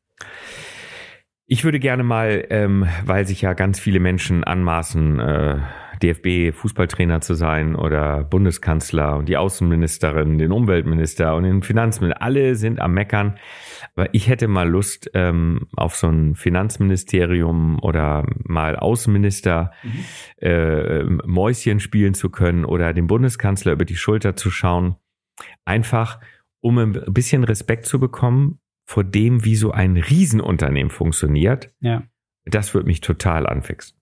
[1.46, 5.58] Ich würde gerne mal, ähm, weil sich ja ganz viele Menschen anmaßen, äh,
[6.02, 12.80] DFB-Fußballtrainer zu sein oder Bundeskanzler und die Außenministerin, den Umweltminister und den Finanzminister, alle sind
[12.80, 13.38] am Meckern.
[13.94, 20.46] Aber ich hätte mal Lust ähm, auf so ein Finanzministerium oder mal Außenminister mhm.
[20.46, 24.96] äh, Mäuschen spielen zu können oder dem Bundeskanzler über die Schulter zu schauen.
[25.64, 26.20] Einfach,
[26.60, 31.72] um ein bisschen Respekt zu bekommen vor dem, wie so ein Riesenunternehmen funktioniert.
[31.80, 32.02] Ja.
[32.44, 34.01] Das würde mich total anfixen.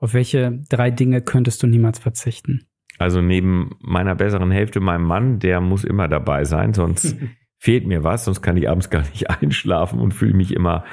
[0.00, 2.66] Auf welche drei Dinge könntest du niemals verzichten?
[2.98, 7.16] Also neben meiner besseren Hälfte, meinem Mann, der muss immer dabei sein, sonst
[7.58, 10.84] fehlt mir was, sonst kann ich abends gar nicht einschlafen und fühle mich immer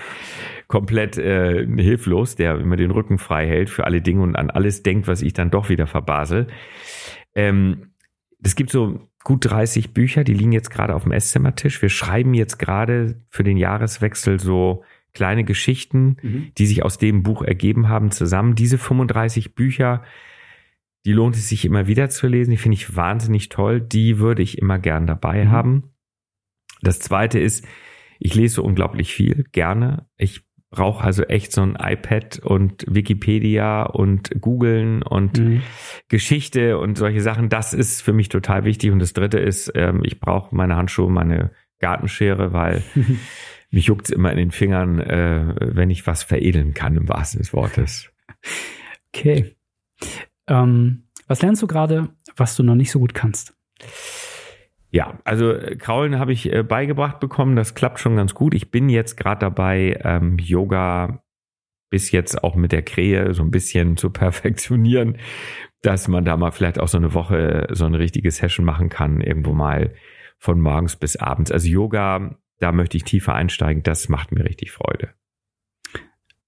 [0.68, 4.84] komplett äh, hilflos, der immer den Rücken frei hält für alle Dinge und an alles
[4.84, 6.48] denkt, was ich dann doch wieder verbasel.
[7.36, 7.92] Ähm,
[8.44, 11.82] es gibt so gut 30 Bücher, die liegen jetzt gerade auf dem Esszimmertisch.
[11.82, 14.84] Wir schreiben jetzt gerade für den Jahreswechsel so
[15.16, 16.52] kleine Geschichten, mhm.
[16.58, 18.54] die sich aus dem Buch ergeben haben, zusammen.
[18.54, 20.04] Diese 35 Bücher,
[21.06, 22.52] die lohnt es sich immer wieder zu lesen.
[22.52, 23.82] Die finde ich wahnsinnig toll.
[23.82, 25.52] Die würde ich immer gern dabei mhm.
[25.52, 25.84] haben.
[26.82, 27.66] Das zweite ist,
[28.20, 30.08] ich lese unglaublich viel, gerne.
[30.18, 35.62] Ich brauche also echt so ein iPad und Wikipedia und googeln und mhm.
[36.10, 37.50] Geschichte und solche Sachen.
[37.50, 38.92] Das ist für mich total wichtig.
[38.92, 42.84] Und das dritte ist, ähm, ich brauche meine Handschuhe, meine Gartenschere, weil
[43.76, 47.40] mich juckt es immer in den Fingern, äh, wenn ich was veredeln kann, im wahrsten
[47.40, 48.10] des Wortes.
[49.14, 49.56] Okay.
[50.48, 53.56] Ähm, was lernst du gerade, was du noch nicht so gut kannst?
[54.92, 57.56] Ja, also äh, Kraulen habe ich äh, beigebracht bekommen.
[57.56, 58.54] Das klappt schon ganz gut.
[58.54, 61.24] Ich bin jetzt gerade dabei, ähm, Yoga
[61.90, 65.18] bis jetzt auch mit der Krähe so ein bisschen zu perfektionieren,
[65.82, 69.22] dass man da mal vielleicht auch so eine Woche so eine richtige Session machen kann,
[69.22, 69.94] irgendwo mal
[70.38, 71.52] von morgens bis abends.
[71.52, 73.84] Also Yoga, da möchte ich tiefer einsteigen.
[73.84, 75.14] Das macht mir richtig Freude.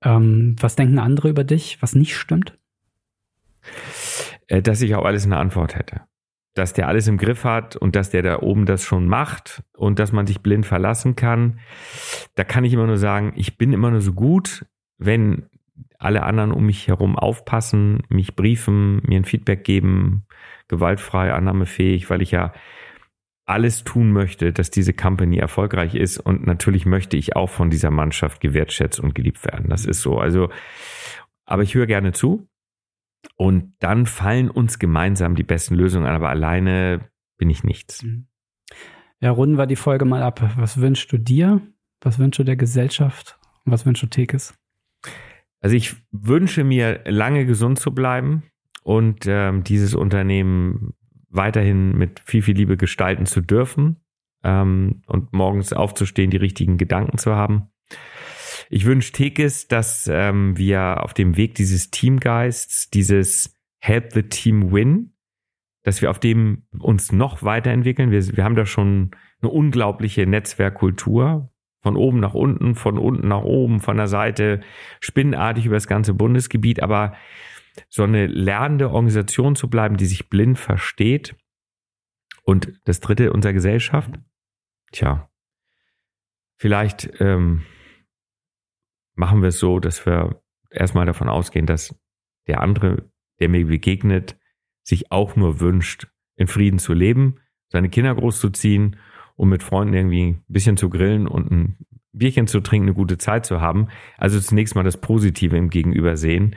[0.02, 2.58] Ähm, was denken andere über dich, was nicht stimmt?
[4.48, 6.02] Äh, dass ich auch alles eine Antwort hätte
[6.58, 10.00] dass der alles im Griff hat und dass der da oben das schon macht und
[10.00, 11.60] dass man sich blind verlassen kann.
[12.36, 14.66] Da kann ich immer nur sagen, ich bin immer nur so gut,
[14.98, 15.46] wenn
[16.00, 20.26] alle anderen um mich herum aufpassen, mich briefen, mir ein Feedback geben,
[20.68, 22.54] gewaltfrei, annahmefähig, weil ich ja
[23.48, 26.20] alles tun möchte, dass diese Company erfolgreich ist.
[26.20, 29.70] Und natürlich möchte ich auch von dieser Mannschaft gewertschätzt und geliebt werden.
[29.70, 30.20] Das ist so.
[30.20, 30.50] Also,
[31.46, 32.48] aber ich höre gerne zu.
[33.36, 36.16] Und dann fallen uns gemeinsam die besten Lösungen an.
[36.16, 38.04] Aber alleine bin ich nichts.
[38.04, 38.28] Mhm.
[39.20, 40.42] Ja, runden wir die Folge mal ab.
[40.58, 41.62] Was wünschst du dir?
[42.02, 43.40] Was wünschst du der Gesellschaft?
[43.66, 44.54] Und was wünschst du Tekes?
[45.62, 48.44] Also ich wünsche mir lange gesund zu bleiben
[48.84, 50.94] und ähm, dieses Unternehmen
[51.38, 54.02] weiterhin mit viel, viel Liebe gestalten zu dürfen
[54.44, 57.70] ähm, und morgens aufzustehen, die richtigen Gedanken zu haben.
[58.70, 64.72] Ich wünsche Tekes, dass ähm, wir auf dem Weg dieses Teamgeists, dieses Help the Team
[64.72, 65.14] Win,
[65.84, 68.12] dass wir auf dem uns noch weiterentwickeln.
[68.12, 69.12] Wir, wir haben da schon
[69.42, 71.50] eine unglaubliche Netzwerkkultur.
[71.84, 74.62] Von oben nach unten, von unten nach oben, von der Seite,
[75.00, 76.82] spinnenartig über das ganze Bundesgebiet.
[76.82, 77.14] Aber
[77.90, 81.36] so eine lernende Organisation zu bleiben, die sich blind versteht.
[82.44, 84.12] Und das dritte, unserer Gesellschaft.
[84.92, 85.30] Tja,
[86.56, 87.64] vielleicht ähm,
[89.16, 92.00] machen wir es so, dass wir erstmal davon ausgehen, dass
[92.48, 93.10] der andere,
[93.40, 94.40] der mir begegnet,
[94.84, 98.98] sich auch nur wünscht, in Frieden zu leben, seine Kinder großzuziehen
[99.36, 101.78] und mit Freunden irgendwie ein bisschen zu grillen und ein
[102.14, 103.90] Bierchen zu trinken, eine gute Zeit zu haben.
[104.18, 106.56] Also zunächst mal das Positive im Gegenüber sehen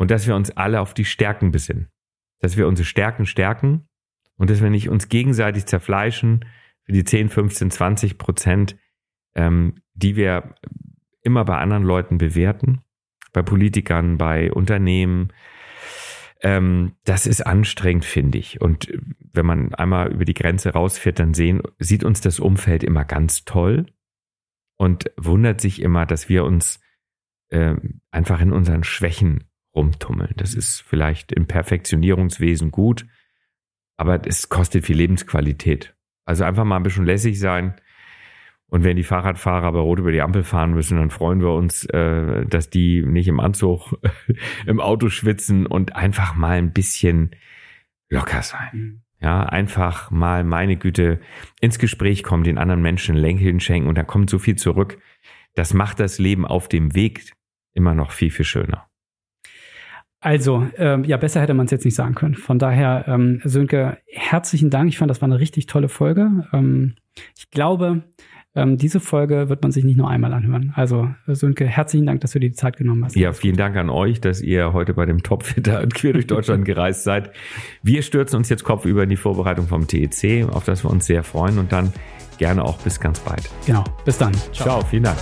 [0.00, 1.90] und dass wir uns alle auf die Stärken besinnen.
[2.38, 3.86] Dass wir unsere Stärken stärken
[4.38, 6.46] und dass wir nicht uns gegenseitig zerfleischen
[6.84, 8.78] für die 10, 15, 20 Prozent,
[9.34, 10.54] ähm, die wir
[11.20, 12.80] immer bei anderen Leuten bewerten,
[13.34, 15.34] bei Politikern, bei Unternehmen.
[16.40, 18.58] Ähm, das ist anstrengend, finde ich.
[18.58, 18.90] Und
[19.34, 23.44] wenn man einmal über die Grenze rausfährt, dann sehen, sieht uns das Umfeld immer ganz
[23.44, 23.84] toll
[24.78, 26.80] und wundert sich immer, dass wir uns
[27.50, 27.74] äh,
[28.10, 29.44] einfach in unseren Schwächen
[29.74, 30.34] rumtummeln.
[30.36, 33.06] Das ist vielleicht im Perfektionierungswesen gut,
[33.96, 35.94] aber es kostet viel Lebensqualität.
[36.24, 37.74] Also einfach mal ein bisschen lässig sein.
[38.66, 41.84] Und wenn die Fahrradfahrer bei Rot über die Ampel fahren müssen, dann freuen wir uns,
[41.86, 43.98] äh, dass die nicht im Anzug
[44.66, 47.34] im Auto schwitzen und einfach mal ein bisschen
[48.08, 48.70] locker sein.
[48.72, 49.02] Mhm.
[49.20, 51.20] Ja, einfach mal, meine Güte,
[51.60, 54.98] ins Gespräch kommen, den anderen Menschen Lächeln schenken und da kommt so viel zurück.
[55.54, 57.32] Das macht das Leben auf dem Weg
[57.74, 58.89] immer noch viel, viel schöner.
[60.20, 62.34] Also, ähm, ja, besser hätte man es jetzt nicht sagen können.
[62.34, 64.90] Von daher, ähm, Sönke, herzlichen Dank.
[64.90, 66.46] Ich fand, das war eine richtig tolle Folge.
[66.52, 66.94] Ähm,
[67.38, 68.02] ich glaube,
[68.54, 70.72] ähm, diese Folge wird man sich nicht nur einmal anhören.
[70.76, 73.16] Also, Sönke, herzlichen Dank, dass du dir die Zeit genommen hast.
[73.16, 77.04] Ja, vielen Dank an euch, dass ihr heute bei dem Topfitter quer durch Deutschland gereist
[77.04, 77.30] seid.
[77.82, 81.22] Wir stürzen uns jetzt kopfüber in die Vorbereitung vom TEC, auf das wir uns sehr
[81.22, 81.94] freuen und dann
[82.36, 83.48] gerne auch bis ganz bald.
[83.66, 84.34] Genau, bis dann.
[84.52, 85.18] Ciao, Ciao vielen Dank.